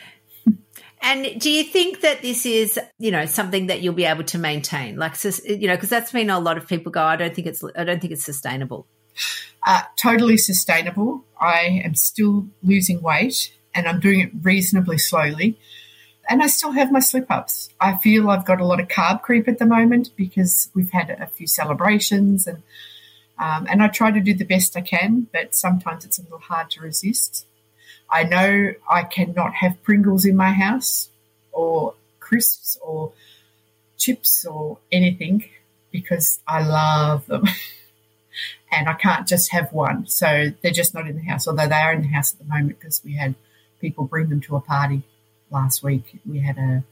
And 1.02 1.40
do 1.40 1.52
you 1.52 1.64
think 1.64 2.02
that 2.02 2.22
this 2.22 2.46
is, 2.46 2.80
you 2.98 3.12
know, 3.12 3.26
something 3.26 3.68
that 3.68 3.82
you'll 3.82 3.94
be 3.94 4.06
able 4.06 4.24
to 4.26 4.38
maintain? 4.38 4.98
Like, 4.98 5.14
you 5.46 5.68
know, 5.68 5.76
because 5.76 5.90
that's 5.90 6.12
been 6.12 6.30
a 6.30 6.40
lot 6.40 6.58
of 6.58 6.68
people 6.68 6.92
go, 6.92 7.04
I 7.04 7.16
don't 7.16 7.36
think 7.36 7.48
it's, 7.48 7.64
I 7.76 7.84
don't 7.84 8.02
think 8.02 8.14
it's 8.14 8.26
sustainable. 8.26 8.88
Uh, 9.66 9.84
totally 10.02 10.38
sustainable. 10.38 11.24
I 11.40 11.82
am 11.84 11.96
still 11.96 12.48
losing 12.64 13.02
weight 13.02 13.54
and 13.76 13.88
I'm 13.88 14.00
doing 14.00 14.22
it 14.22 14.32
reasonably 14.42 14.98
slowly. 14.98 15.60
And 16.30 16.42
I 16.44 16.48
still 16.48 16.72
have 16.72 16.92
my 16.92 17.00
slip 17.00 17.30
ups. 17.30 17.70
I 17.80 17.98
feel 17.98 18.30
I've 18.30 18.46
got 18.46 18.60
a 18.60 18.66
lot 18.66 18.80
of 18.80 18.88
carb 18.88 19.22
creep 19.22 19.48
at 19.48 19.60
the 19.60 19.66
moment 19.66 20.10
because 20.18 20.70
we've 20.74 20.92
had 20.92 21.10
a 21.10 21.28
few 21.28 21.48
celebrations 21.48 22.48
and 22.48 22.64
um, 23.40 23.68
and 23.70 23.82
I 23.82 23.88
try 23.88 24.12
to 24.12 24.20
do 24.20 24.34
the 24.34 24.46
best 24.46 24.76
I 24.76 24.82
can, 24.82 25.28
but 25.32 25.56
sometimes 25.56 26.06
it's 26.06 26.20
a 26.20 26.24
little 26.24 26.40
hard 26.40 26.70
to 26.72 26.82
resist. 26.82 27.46
I 28.10 28.24
know 28.24 28.74
I 28.90 29.04
cannot 29.04 29.56
have 29.56 29.82
Pringles 29.84 30.26
in 30.26 30.36
my 30.36 30.52
house 30.52 31.10
or 31.52 31.94
crisps 32.20 32.78
or 32.82 33.14
chips 33.98 34.46
or 34.46 34.80
anything 34.92 35.46
because 35.92 36.40
I 36.48 36.66
love 36.66 37.28
them. 37.28 37.46
and 38.72 38.90
I 38.90 38.94
can't 38.94 39.28
just 39.28 39.52
have 39.52 39.72
one. 39.72 40.08
So 40.08 40.52
they're 40.62 40.72
just 40.72 40.94
not 40.94 41.08
in 41.08 41.16
the 41.16 41.24
house, 41.24 41.48
although 41.48 41.68
they 41.68 41.76
are 41.76 41.94
in 41.94 42.02
the 42.02 42.08
house 42.08 42.34
at 42.34 42.40
the 42.40 42.46
moment 42.46 42.80
because 42.80 43.02
we 43.04 43.16
had 43.16 43.36
people 43.80 44.06
bring 44.06 44.30
them 44.30 44.42
to 44.42 44.56
a 44.56 44.62
party 44.62 45.04
last 45.52 45.84
week. 45.84 46.20
We 46.26 46.40
had 46.40 46.58
a 46.58 46.84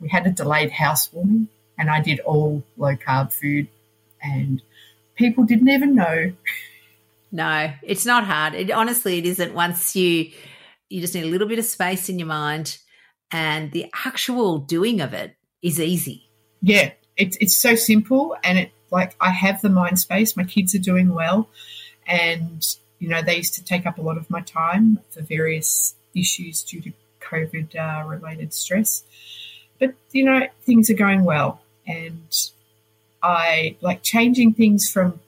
we 0.00 0.08
had 0.08 0.26
a 0.26 0.30
delayed 0.30 0.70
housewarming 0.70 1.48
and 1.76 1.90
I 1.90 2.00
did 2.00 2.20
all 2.20 2.62
low 2.76 2.94
carb 2.96 3.32
food 3.32 3.68
and 4.22 4.62
people 5.18 5.44
didn't 5.44 5.68
even 5.68 5.94
know. 5.94 6.32
No, 7.30 7.70
it's 7.82 8.06
not 8.06 8.24
hard. 8.24 8.54
It 8.54 8.70
honestly 8.70 9.18
it 9.18 9.26
isn't 9.26 9.52
once 9.52 9.94
you 9.94 10.30
you 10.88 11.02
just 11.02 11.14
need 11.14 11.24
a 11.24 11.28
little 11.28 11.48
bit 11.48 11.58
of 11.58 11.66
space 11.66 12.08
in 12.08 12.18
your 12.18 12.28
mind 12.28 12.78
and 13.30 13.70
the 13.72 13.90
actual 14.06 14.58
doing 14.58 15.02
of 15.02 15.12
it 15.12 15.36
is 15.60 15.78
easy. 15.78 16.30
Yeah, 16.62 16.92
it's 17.16 17.36
it's 17.40 17.56
so 17.56 17.74
simple 17.74 18.36
and 18.42 18.58
it 18.58 18.72
like 18.90 19.14
I 19.20 19.30
have 19.30 19.60
the 19.60 19.68
mind 19.68 19.98
space. 19.98 20.36
My 20.36 20.44
kids 20.44 20.74
are 20.74 20.78
doing 20.78 21.12
well 21.12 21.50
and 22.06 22.64
you 22.98 23.08
know 23.08 23.20
they 23.20 23.36
used 23.36 23.54
to 23.54 23.64
take 23.64 23.84
up 23.84 23.98
a 23.98 24.02
lot 24.02 24.16
of 24.16 24.30
my 24.30 24.40
time 24.40 25.00
for 25.10 25.20
various 25.20 25.94
issues 26.14 26.62
due 26.62 26.80
to 26.80 26.92
COVID 27.20 27.76
uh, 27.76 28.08
related 28.08 28.54
stress. 28.54 29.02
But 29.78 29.94
you 30.12 30.24
know 30.24 30.46
things 30.62 30.88
are 30.88 30.94
going 30.94 31.24
well 31.24 31.60
and 31.86 32.32
I 33.22 33.76
like 33.80 34.02
changing 34.02 34.54
things 34.54 34.90
from 34.90 35.20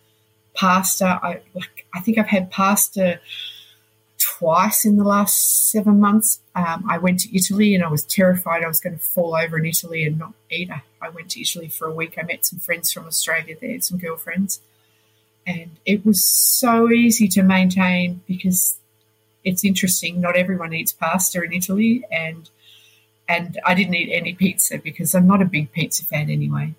pasta. 0.54 1.18
I 1.22 1.40
like 1.54 1.86
I 1.94 2.00
think 2.00 2.18
I've 2.18 2.28
had 2.28 2.50
pasta 2.50 3.20
twice 4.18 4.84
in 4.84 4.96
the 4.96 5.04
last 5.04 5.70
seven 5.70 5.98
months. 5.98 6.40
Um, 6.54 6.84
I 6.88 6.98
went 6.98 7.20
to 7.20 7.36
Italy 7.36 7.74
and 7.74 7.82
I 7.82 7.88
was 7.88 8.04
terrified 8.04 8.62
I 8.62 8.68
was 8.68 8.80
going 8.80 8.98
to 8.98 9.04
fall 9.04 9.34
over 9.34 9.58
in 9.58 9.66
Italy 9.66 10.04
and 10.04 10.18
not 10.18 10.34
eat. 10.50 10.70
I 11.00 11.08
went 11.08 11.30
to 11.30 11.40
Italy 11.40 11.68
for 11.68 11.88
a 11.88 11.94
week. 11.94 12.16
I 12.18 12.22
met 12.22 12.44
some 12.44 12.58
friends 12.58 12.92
from 12.92 13.06
Australia 13.06 13.56
there, 13.60 13.80
some 13.80 13.98
girlfriends, 13.98 14.60
and 15.46 15.70
it 15.86 16.04
was 16.04 16.22
so 16.24 16.90
easy 16.90 17.26
to 17.28 17.42
maintain 17.42 18.20
because 18.26 18.78
it's 19.42 19.64
interesting. 19.64 20.20
Not 20.20 20.36
everyone 20.36 20.74
eats 20.74 20.92
pasta 20.92 21.42
in 21.42 21.52
Italy, 21.52 22.04
and 22.12 22.50
and 23.26 23.58
I 23.64 23.74
didn't 23.74 23.94
eat 23.94 24.12
any 24.12 24.34
pizza 24.34 24.78
because 24.78 25.14
I'm 25.14 25.26
not 25.26 25.40
a 25.40 25.46
big 25.46 25.72
pizza 25.72 26.04
fan 26.04 26.28
anyway 26.30 26.74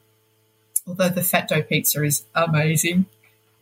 although 0.91 1.10
the 1.10 1.23
fat 1.23 1.47
dough 1.47 1.63
pizza 1.63 2.04
is 2.04 2.25
amazing. 2.36 3.06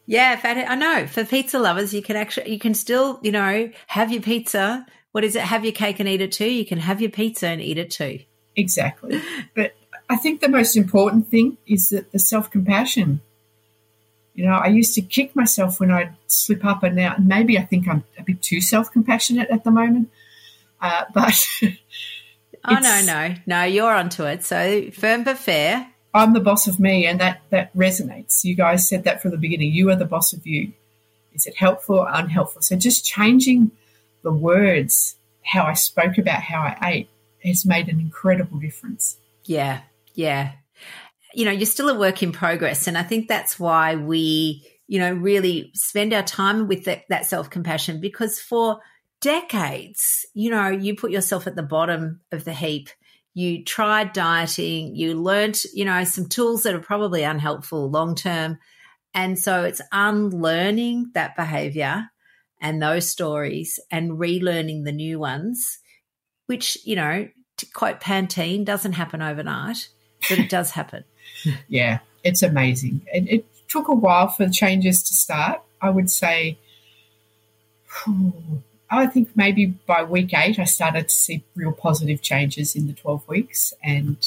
Yeah, 0.07 0.35
fat. 0.37 0.57
I 0.67 0.73
know. 0.73 1.05
For 1.05 1.23
pizza 1.23 1.59
lovers, 1.59 1.93
you 1.93 2.01
can 2.01 2.15
actually, 2.15 2.51
you 2.51 2.57
can 2.57 2.73
still, 2.73 3.19
you 3.21 3.31
know, 3.31 3.69
have 3.87 4.11
your 4.11 4.23
pizza. 4.23 4.85
What 5.11 5.23
is 5.23 5.35
it? 5.35 5.43
Have 5.43 5.63
your 5.63 5.73
cake 5.73 5.99
and 5.99 6.09
eat 6.09 6.21
it 6.21 6.31
too. 6.31 6.49
You 6.49 6.65
can 6.65 6.79
have 6.79 6.99
your 6.99 7.11
pizza 7.11 7.47
and 7.47 7.61
eat 7.61 7.77
it 7.77 7.91
too. 7.91 8.19
Exactly. 8.55 9.21
But 9.55 9.75
I 10.09 10.15
think 10.15 10.41
the 10.41 10.49
most 10.49 10.75
important 10.75 11.27
thing 11.27 11.57
is 11.67 11.89
that 11.89 12.11
the 12.11 12.17
self 12.17 12.49
compassion. 12.49 13.21
You 14.33 14.45
know, 14.45 14.53
I 14.53 14.67
used 14.67 14.95
to 14.95 15.01
kick 15.01 15.35
myself 15.35 15.79
when 15.79 15.91
I'd 15.91 16.15
slip 16.25 16.65
up 16.65 16.81
and 16.81 16.95
now 16.95 17.15
maybe 17.19 17.59
I 17.59 17.63
think 17.63 17.87
I'm 17.87 18.03
a 18.17 18.23
bit 18.23 18.41
too 18.41 18.61
self 18.61 18.91
compassionate 18.91 19.51
at 19.51 19.63
the 19.63 19.71
moment. 19.71 20.09
Uh, 20.81 21.03
but 21.13 21.47
oh 22.65 22.79
no, 22.81 23.01
no, 23.05 23.35
no, 23.45 23.63
you're 23.63 23.93
onto 23.93 24.23
it. 24.23 24.43
So 24.43 24.89
firm 24.91 25.23
but 25.23 25.37
fair. 25.37 25.87
I'm 26.13 26.33
the 26.33 26.39
boss 26.39 26.67
of 26.67 26.79
me, 26.79 27.05
and 27.05 27.19
that 27.19 27.41
that 27.49 27.73
resonates. 27.75 28.43
You 28.43 28.55
guys 28.55 28.87
said 28.87 29.03
that 29.03 29.21
from 29.21 29.31
the 29.31 29.37
beginning. 29.37 29.71
You 29.71 29.89
are 29.89 29.95
the 29.95 30.05
boss 30.05 30.33
of 30.33 30.45
you. 30.45 30.73
Is 31.33 31.45
it 31.45 31.55
helpful 31.55 31.99
or 31.99 32.09
unhelpful? 32.11 32.61
So 32.61 32.75
just 32.75 33.05
changing 33.05 33.71
the 34.23 34.31
words, 34.31 35.15
how 35.43 35.63
I 35.63 35.73
spoke 35.73 36.17
about 36.17 36.41
how 36.41 36.59
I 36.61 36.77
ate, 36.83 37.09
has 37.43 37.65
made 37.65 37.87
an 37.87 37.99
incredible 37.99 38.59
difference. 38.59 39.17
Yeah, 39.45 39.81
yeah. 40.15 40.53
You 41.33 41.45
know, 41.45 41.51
you're 41.51 41.67
still 41.67 41.89
a 41.89 41.97
work 41.97 42.23
in 42.23 42.31
progress, 42.31 42.87
and 42.87 42.97
I 42.97 43.03
think 43.03 43.27
that's 43.27 43.59
why 43.59 43.95
we, 43.95 44.65
you 44.87 44.99
know, 44.99 45.13
really 45.13 45.71
spend 45.75 46.11
our 46.13 46.23
time 46.23 46.67
with 46.67 46.85
that, 46.85 47.03
that 47.09 47.27
self 47.27 47.51
compassion 47.51 48.01
because 48.01 48.39
for 48.39 48.79
decades, 49.21 50.25
you 50.33 50.49
know, 50.49 50.69
you 50.69 50.95
put 50.95 51.11
yourself 51.11 51.45
at 51.45 51.55
the 51.55 51.63
bottom 51.63 52.21
of 52.31 52.45
the 52.45 52.53
heap 52.53 52.89
you 53.39 53.63
tried 53.63 54.11
dieting, 54.11 54.97
you 54.97 55.13
learned, 55.13 55.61
you 55.73 55.85
know, 55.85 56.03
some 56.03 56.27
tools 56.27 56.63
that 56.63 56.75
are 56.75 56.81
probably 56.81 57.23
unhelpful 57.23 57.89
long 57.89 58.13
term. 58.13 58.57
And 59.13 59.39
so 59.39 59.63
it's 59.63 59.81
unlearning 59.93 61.11
that 61.13 61.37
behavior 61.37 62.09
and 62.61 62.81
those 62.81 63.09
stories 63.09 63.79
and 63.89 64.19
relearning 64.19 64.83
the 64.83 64.91
new 64.91 65.19
ones, 65.19 65.79
which, 66.47 66.77
you 66.85 66.97
know, 66.97 67.29
to 67.57 67.65
quote 67.71 68.01
Pantene, 68.01 68.65
doesn't 68.65 68.93
happen 68.93 69.21
overnight, 69.21 69.87
but 70.27 70.37
it 70.37 70.49
does 70.49 70.71
happen. 70.71 71.05
yeah, 71.69 71.99
it's 72.25 72.43
amazing. 72.43 73.01
It, 73.13 73.27
it, 73.29 73.45
took 73.69 73.87
a 73.87 73.93
while 73.93 74.27
for 74.27 74.47
the 74.47 74.51
changes 74.51 75.03
to 75.03 75.13
start. 75.13 75.61
I 75.79 75.91
would 75.91 76.09
say, 76.09 76.57
hmm, 77.87 78.31
I 78.91 79.05
think 79.05 79.29
maybe 79.35 79.67
by 79.67 80.03
week 80.03 80.33
eight, 80.33 80.57
I 80.57 80.63
started 80.65 81.09
to 81.09 81.13
see 81.13 81.43
real 81.55 81.71
positive 81.71 82.21
changes 82.21 82.75
in 82.75 82.87
the 82.87 82.93
12 82.93 83.27
weeks. 83.27 83.73
And 83.83 84.17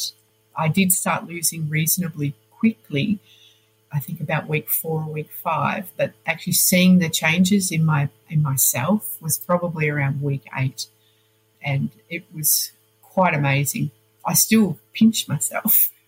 I 0.57 0.69
did 0.69 0.93
start 0.93 1.27
losing 1.27 1.69
reasonably 1.69 2.35
quickly. 2.51 3.19
I 3.93 3.99
think 3.99 4.21
about 4.21 4.49
week 4.49 4.71
four 4.71 5.03
or 5.03 5.13
week 5.13 5.31
five, 5.31 5.91
but 5.97 6.13
actually 6.27 6.55
seeing 6.55 6.99
the 6.99 7.11
changes 7.11 7.71
in 7.71 7.85
my 7.85 8.09
in 8.31 8.43
myself 8.43 9.21
was 9.21 9.37
probably 9.37 9.89
around 9.89 10.23
week 10.23 10.45
eight, 10.57 10.87
and 11.63 11.91
it 12.09 12.25
was 12.35 12.73
quite 13.03 13.35
amazing. 13.35 13.91
I 14.25 14.33
still 14.33 14.79
pinch 14.95 15.29
myself 15.29 15.91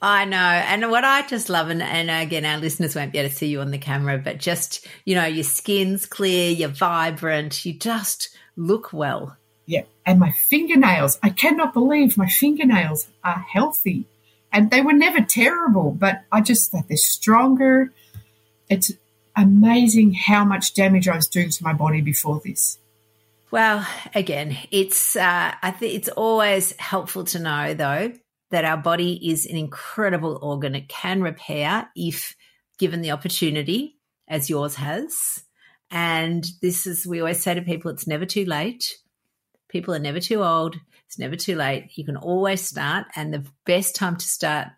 I 0.00 0.26
know. 0.26 0.36
And 0.36 0.90
what 0.90 1.04
I 1.04 1.26
just 1.26 1.48
love, 1.48 1.70
and, 1.70 1.82
and 1.82 2.10
again, 2.10 2.44
our 2.44 2.58
listeners 2.58 2.94
won't 2.94 3.12
be 3.12 3.18
able 3.18 3.30
to 3.30 3.34
see 3.34 3.46
you 3.46 3.60
on 3.60 3.70
the 3.70 3.78
camera, 3.78 4.18
but 4.18 4.38
just, 4.38 4.86
you 5.04 5.14
know, 5.14 5.24
your 5.24 5.44
skin's 5.44 6.04
clear, 6.04 6.50
you're 6.50 6.68
vibrant, 6.68 7.64
you 7.64 7.72
just 7.72 8.36
look 8.56 8.92
well. 8.92 9.36
Yeah. 9.64 9.82
And 10.04 10.20
my 10.20 10.32
fingernails, 10.32 11.18
I 11.22 11.30
cannot 11.30 11.72
believe 11.72 12.18
my 12.18 12.28
fingernails 12.28 13.08
are 13.24 13.38
healthy. 13.38 14.04
And 14.52 14.70
they 14.70 14.80
were 14.80 14.92
never 14.92 15.20
terrible, 15.20 15.90
but 15.90 16.22
I 16.30 16.40
just 16.40 16.70
thought 16.70 16.88
they're 16.88 16.96
stronger. 16.96 17.92
It's 18.68 18.92
amazing 19.34 20.14
how 20.14 20.44
much 20.44 20.74
damage 20.74 21.08
I 21.08 21.16
was 21.16 21.26
doing 21.26 21.50
to 21.50 21.64
my 21.64 21.72
body 21.72 22.00
before 22.00 22.40
this. 22.44 22.78
Well, 23.50 23.86
again, 24.14 24.56
it's 24.70 25.16
uh, 25.16 25.54
I 25.62 25.70
think 25.70 25.94
it's 25.94 26.08
always 26.08 26.76
helpful 26.78 27.24
to 27.24 27.38
know 27.38 27.74
though 27.74 28.12
that 28.50 28.64
our 28.64 28.76
body 28.76 29.30
is 29.30 29.46
an 29.46 29.56
incredible 29.56 30.38
organ. 30.42 30.74
It 30.74 30.88
can 30.88 31.22
repair 31.22 31.88
if 31.96 32.36
given 32.78 33.00
the 33.00 33.10
opportunity, 33.10 33.98
as 34.28 34.50
yours 34.50 34.74
has. 34.76 35.44
And 35.90 36.46
this 36.62 36.86
is, 36.86 37.06
we 37.06 37.20
always 37.20 37.42
say 37.42 37.54
to 37.54 37.62
people, 37.62 37.90
it's 37.90 38.06
never 38.06 38.26
too 38.26 38.44
late. 38.44 38.98
People 39.68 39.94
are 39.94 40.00
never 40.00 40.20
too 40.20 40.42
old. 40.42 40.76
It's 41.06 41.18
never 41.18 41.36
too 41.36 41.54
late. 41.56 41.90
You 41.94 42.04
can 42.04 42.16
always 42.16 42.60
start. 42.60 43.06
And 43.14 43.32
the 43.32 43.44
best 43.64 43.94
time 43.96 44.16
to 44.16 44.26
start, 44.26 44.68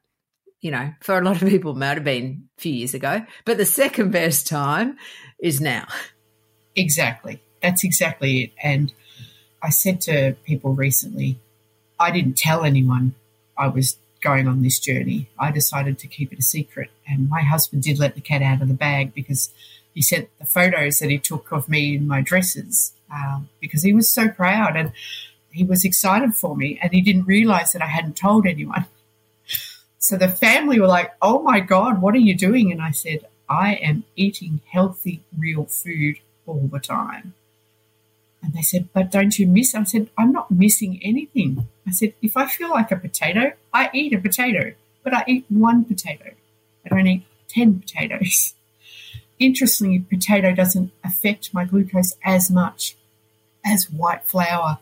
you 0.61 0.71
know, 0.71 0.93
for 1.01 1.19
a 1.19 1.23
lot 1.23 1.41
of 1.41 1.49
people 1.49 1.75
might 1.75 1.97
have 1.97 2.05
been 2.05 2.49
a 2.59 2.61
few 2.61 2.73
years 2.73 2.95
ago, 2.95 3.23
but 3.45 3.57
the 3.57 3.65
second 3.65 4.11
best 4.11 4.47
time 4.47 4.97
is 5.41 5.61
now. 5.61 5.87
Exactly. 6.77 7.43
That's 7.63 7.85
exactly 7.85 8.45
it. 8.45 8.53
And 8.63 8.93
I 9.63 9.71
said 9.71 10.01
to 10.03 10.37
people 10.45 10.75
recently, 10.75 11.41
I 11.99 12.11
didn't 12.11 12.37
tell 12.37 12.65
anyone 12.65 13.15
I 13.59 13.69
was 13.69 13.97
going 14.21 14.49
on 14.49 14.63
this 14.63 14.79
journey. 14.79 15.29
I 15.39 15.51
decided 15.51 15.99
to 15.99 16.07
keep 16.07 16.33
it 16.33 16.39
a 16.39 16.43
secret. 16.43 16.91
And 17.07 17.29
my 17.29 17.43
husband 17.43 17.83
did 17.83 17.99
let 17.99 18.15
the 18.15 18.21
cat 18.21 18.43
out 18.43 18.63
of 18.63 18.69
the 18.69 18.75
bag 18.75 19.15
because 19.15 19.51
he 19.95 20.03
sent 20.03 20.29
the 20.39 20.47
photos 20.47 20.99
that 20.99 21.11
he 21.11 21.19
took 21.19 21.51
of 21.53 21.69
me 21.69 21.97
in 21.97 22.07
my 22.07 22.21
dresses 22.21 22.93
um, 23.13 23.49
because 23.61 23.83
he 23.83 23.93
was 23.93 24.09
so 24.09 24.29
proud 24.29 24.77
and 24.77 24.93
he 25.51 25.65
was 25.65 25.85
excited 25.85 26.35
for 26.35 26.57
me. 26.57 26.79
And 26.83 26.93
he 26.93 27.01
didn't 27.01 27.27
realize 27.27 27.73
that 27.73 27.83
I 27.83 27.87
hadn't 27.87 28.17
told 28.17 28.47
anyone. 28.47 28.87
So 30.01 30.17
the 30.17 30.29
family 30.29 30.79
were 30.81 30.87
like, 30.87 31.13
Oh 31.21 31.43
my 31.43 31.59
God, 31.59 32.01
what 32.01 32.15
are 32.15 32.19
you 32.19 32.37
doing? 32.37 32.71
And 32.71 32.81
I 32.81 32.93
said, 32.93 33.27
I 33.49 33.75
am 33.75 34.05
eating 34.15 34.61
healthy, 34.71 35.23
real 35.37 35.65
food 35.65 36.21
all 36.47 36.69
the 36.73 36.79
time. 36.79 37.35
And 38.43 38.53
they 38.55 38.63
said, 38.63 38.89
But 38.93 39.11
don't 39.11 39.39
you 39.39 39.47
miss? 39.47 39.75
I 39.75 39.83
said, 39.85 40.11
I'm 40.17 40.33
not 40.33 40.51
missing 40.51 41.01
anything. 41.03 41.67
I 41.87 41.91
said, 41.91 42.15
If 42.23 42.37
I 42.37 42.47
feel 42.47 42.71
like 42.71 42.91
a 42.91 42.97
potato, 42.97 43.53
I 43.73 43.91
eat 43.93 44.13
a 44.13 44.19
potato, 44.19 44.75
but 45.03 45.15
I 45.15 45.25
eat 45.27 45.45
one 45.49 45.85
potato. 45.85 46.33
I 46.85 46.89
don't 46.89 47.07
eat 47.07 47.25
10 47.49 47.81
potatoes. 47.81 48.55
Interestingly, 49.39 50.01
potato 50.01 50.53
doesn't 50.53 50.93
affect 51.05 51.55
my 51.55 51.65
glucose 51.65 52.17
as 52.25 52.51
much 52.51 52.97
as 53.65 53.91
white 53.91 54.25
flour. 54.25 54.79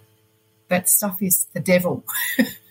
That 0.68 0.88
stuff 0.88 1.22
is 1.22 1.46
the 1.52 1.60
devil. 1.60 2.04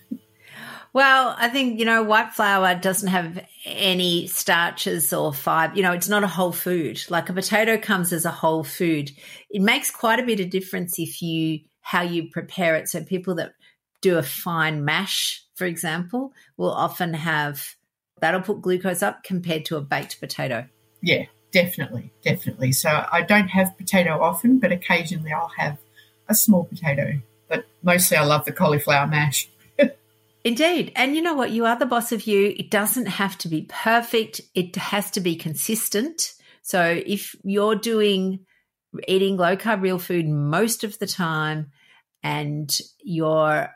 Well, 0.96 1.36
I 1.38 1.50
think, 1.50 1.78
you 1.78 1.84
know, 1.84 2.02
white 2.02 2.32
flour 2.32 2.74
doesn't 2.74 3.10
have 3.10 3.44
any 3.66 4.28
starches 4.28 5.12
or 5.12 5.30
fiber. 5.30 5.76
You 5.76 5.82
know, 5.82 5.92
it's 5.92 6.08
not 6.08 6.24
a 6.24 6.26
whole 6.26 6.52
food. 6.52 7.04
Like 7.10 7.28
a 7.28 7.34
potato 7.34 7.76
comes 7.76 8.14
as 8.14 8.24
a 8.24 8.30
whole 8.30 8.64
food. 8.64 9.10
It 9.50 9.60
makes 9.60 9.90
quite 9.90 10.20
a 10.20 10.22
bit 10.24 10.40
of 10.40 10.48
difference 10.48 10.98
if 10.98 11.20
you, 11.20 11.60
how 11.82 12.00
you 12.00 12.30
prepare 12.30 12.76
it. 12.76 12.88
So 12.88 13.04
people 13.04 13.34
that 13.34 13.52
do 14.00 14.16
a 14.16 14.22
fine 14.22 14.86
mash, 14.86 15.44
for 15.54 15.66
example, 15.66 16.32
will 16.56 16.72
often 16.72 17.12
have, 17.12 17.74
that'll 18.22 18.40
put 18.40 18.62
glucose 18.62 19.02
up 19.02 19.22
compared 19.22 19.66
to 19.66 19.76
a 19.76 19.82
baked 19.82 20.18
potato. 20.18 20.66
Yeah, 21.02 21.24
definitely. 21.52 22.10
Definitely. 22.22 22.72
So 22.72 23.04
I 23.12 23.20
don't 23.20 23.48
have 23.48 23.76
potato 23.76 24.18
often, 24.18 24.58
but 24.58 24.72
occasionally 24.72 25.30
I'll 25.30 25.52
have 25.58 25.76
a 26.26 26.34
small 26.34 26.64
potato. 26.64 27.20
But 27.48 27.66
mostly 27.82 28.16
I 28.16 28.24
love 28.24 28.46
the 28.46 28.52
cauliflower 28.52 29.06
mash. 29.06 29.50
Indeed. 30.46 30.92
And 30.94 31.16
you 31.16 31.22
know 31.22 31.34
what? 31.34 31.50
You 31.50 31.66
are 31.66 31.76
the 31.76 31.86
boss 31.86 32.12
of 32.12 32.28
you. 32.28 32.54
It 32.56 32.70
doesn't 32.70 33.06
have 33.06 33.36
to 33.38 33.48
be 33.48 33.62
perfect, 33.68 34.40
it 34.54 34.76
has 34.76 35.10
to 35.10 35.20
be 35.20 35.34
consistent. 35.34 36.34
So 36.62 37.02
if 37.04 37.34
you're 37.42 37.74
doing 37.74 38.46
eating 39.08 39.36
low 39.36 39.56
carb 39.56 39.82
real 39.82 39.98
food 39.98 40.28
most 40.28 40.84
of 40.84 41.00
the 41.00 41.06
time 41.08 41.72
and 42.22 42.78
you're 43.02 43.70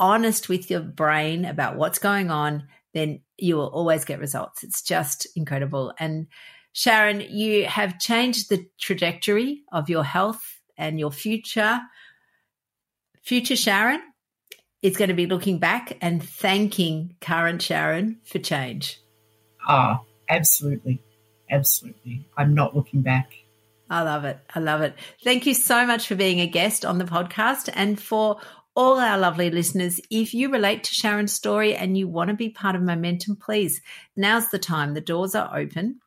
honest 0.00 0.48
with 0.48 0.68
your 0.68 0.80
brain 0.80 1.44
about 1.44 1.76
what's 1.76 2.00
going 2.00 2.32
on, 2.32 2.66
then 2.94 3.20
you 3.36 3.54
will 3.54 3.68
always 3.68 4.04
get 4.04 4.18
results. 4.18 4.64
It's 4.64 4.82
just 4.82 5.24
incredible. 5.36 5.94
And 6.00 6.26
Sharyn, 6.74 7.30
you 7.30 7.66
have 7.66 8.00
changed 8.00 8.50
the 8.50 8.66
trajectory 8.80 9.62
of 9.70 9.88
your 9.88 10.02
health 10.02 10.60
and 10.76 10.98
your 10.98 11.12
future. 11.12 11.78
Future 13.22 13.54
Sharyn, 13.54 14.00
is 14.82 14.96
going 14.96 15.08
to 15.08 15.14
be 15.14 15.26
looking 15.26 15.58
back 15.58 15.96
and 16.00 16.22
thanking 16.22 17.16
current 17.20 17.60
Sharyn 17.60 18.16
for 18.24 18.38
change. 18.38 19.00
Ah, 19.66 20.02
absolutely. 20.28 21.02
Absolutely. 21.50 22.26
I'm 22.36 22.54
not 22.54 22.76
looking 22.76 23.02
back. 23.02 23.32
I 23.90 24.02
love 24.02 24.24
it. 24.24 24.38
I 24.54 24.60
love 24.60 24.82
it. 24.82 24.94
Thank 25.24 25.46
you 25.46 25.54
so 25.54 25.86
much 25.86 26.06
for 26.06 26.14
being 26.14 26.40
a 26.40 26.46
guest 26.46 26.84
on 26.84 26.98
the 26.98 27.04
podcast 27.04 27.70
and 27.72 27.98
for 27.98 28.40
all 28.76 28.98
our 28.98 29.18
lovely 29.18 29.50
listeners. 29.50 30.00
If 30.10 30.34
you 30.34 30.52
relate 30.52 30.84
to 30.84 30.94
Sharyn's 30.94 31.32
story 31.32 31.74
and 31.74 31.96
you 31.96 32.06
want 32.06 32.28
to 32.28 32.34
be 32.34 32.50
part 32.50 32.76
of 32.76 32.82
Momentum, 32.82 33.36
please, 33.36 33.80
now's 34.14 34.50
the 34.50 34.58
time. 34.58 34.94
The 34.94 35.00
doors 35.00 35.34
are 35.34 35.56
open. 35.56 36.00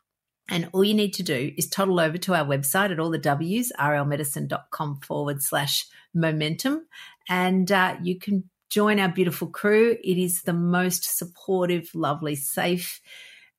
And 0.47 0.69
all 0.73 0.83
you 0.83 0.93
need 0.93 1.13
to 1.13 1.23
do 1.23 1.53
is 1.57 1.67
toddle 1.67 1.99
over 1.99 2.17
to 2.19 2.35
our 2.35 2.45
website 2.45 2.91
at 2.91 2.99
all 2.99 3.09
the 3.09 3.17
W's, 3.17 3.71
rlmedicine.com 3.79 4.99
forward 4.99 5.41
slash 5.41 5.85
momentum. 6.13 6.87
And 7.29 7.71
uh, 7.71 7.95
you 8.01 8.19
can 8.19 8.49
join 8.71 8.99
our 8.99 9.09
beautiful 9.09 9.47
crew. 9.47 9.97
It 10.01 10.17
is 10.17 10.43
the 10.43 10.53
most 10.53 11.17
supportive, 11.17 11.93
lovely, 11.93 12.35
safe, 12.35 13.01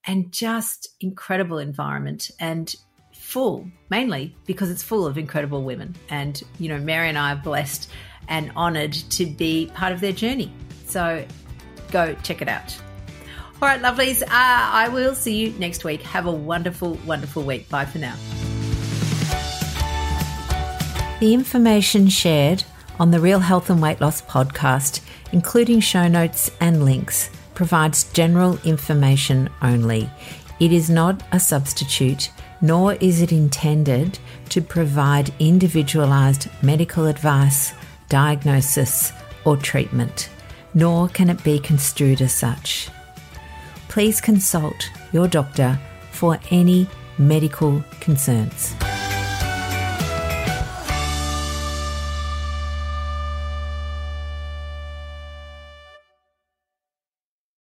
and 0.04 0.32
just 0.32 0.88
incredible 1.00 1.58
environment 1.58 2.30
and 2.40 2.74
full, 3.14 3.68
mainly 3.90 4.34
because 4.46 4.70
it's 4.70 4.82
full 4.82 5.06
of 5.06 5.18
incredible 5.18 5.62
women. 5.62 5.94
And, 6.08 6.42
you 6.58 6.68
know, 6.68 6.78
Mary 6.78 7.10
and 7.10 7.18
I 7.18 7.34
are 7.34 7.36
blessed 7.36 7.90
and 8.26 8.50
honored 8.56 8.94
to 8.94 9.26
be 9.26 9.70
part 9.74 9.92
of 9.92 10.00
their 10.00 10.12
journey. 10.12 10.50
So 10.86 11.24
go 11.90 12.16
check 12.22 12.40
it 12.40 12.48
out. 12.48 12.76
All 13.60 13.68
right, 13.68 13.80
lovelies. 13.80 14.22
Uh, 14.22 14.26
I 14.30 14.88
will 14.88 15.14
see 15.14 15.36
you 15.36 15.50
next 15.58 15.84
week. 15.84 16.02
Have 16.02 16.26
a 16.26 16.32
wonderful, 16.32 16.94
wonderful 17.06 17.42
week. 17.42 17.68
Bye 17.68 17.84
for 17.84 17.98
now. 17.98 18.16
The 21.20 21.34
information 21.34 22.08
shared 22.08 22.64
on 22.98 23.10
the 23.10 23.20
Real 23.20 23.40
Health 23.40 23.70
and 23.70 23.80
Weight 23.80 24.00
Loss 24.00 24.22
podcast, 24.22 25.00
including 25.32 25.80
show 25.80 26.08
notes 26.08 26.50
and 26.60 26.84
links, 26.84 27.30
provides 27.54 28.04
general 28.12 28.58
information 28.64 29.48
only. 29.62 30.08
It 30.60 30.72
is 30.72 30.88
not 30.88 31.22
a 31.32 31.40
substitute, 31.40 32.30
nor 32.60 32.94
is 32.94 33.20
it 33.20 33.32
intended 33.32 34.18
to 34.50 34.60
provide 34.60 35.34
individualized 35.38 36.48
medical 36.62 37.06
advice, 37.06 37.72
diagnosis, 38.08 39.12
or 39.44 39.56
treatment, 39.56 40.28
nor 40.74 41.08
can 41.08 41.30
it 41.30 41.42
be 41.42 41.58
construed 41.58 42.22
as 42.22 42.32
such. 42.32 42.88
Please 43.88 44.20
consult 44.20 44.90
your 45.12 45.28
doctor 45.28 45.78
for 46.12 46.38
any 46.50 46.86
medical 47.18 47.82
concerns. 48.00 48.74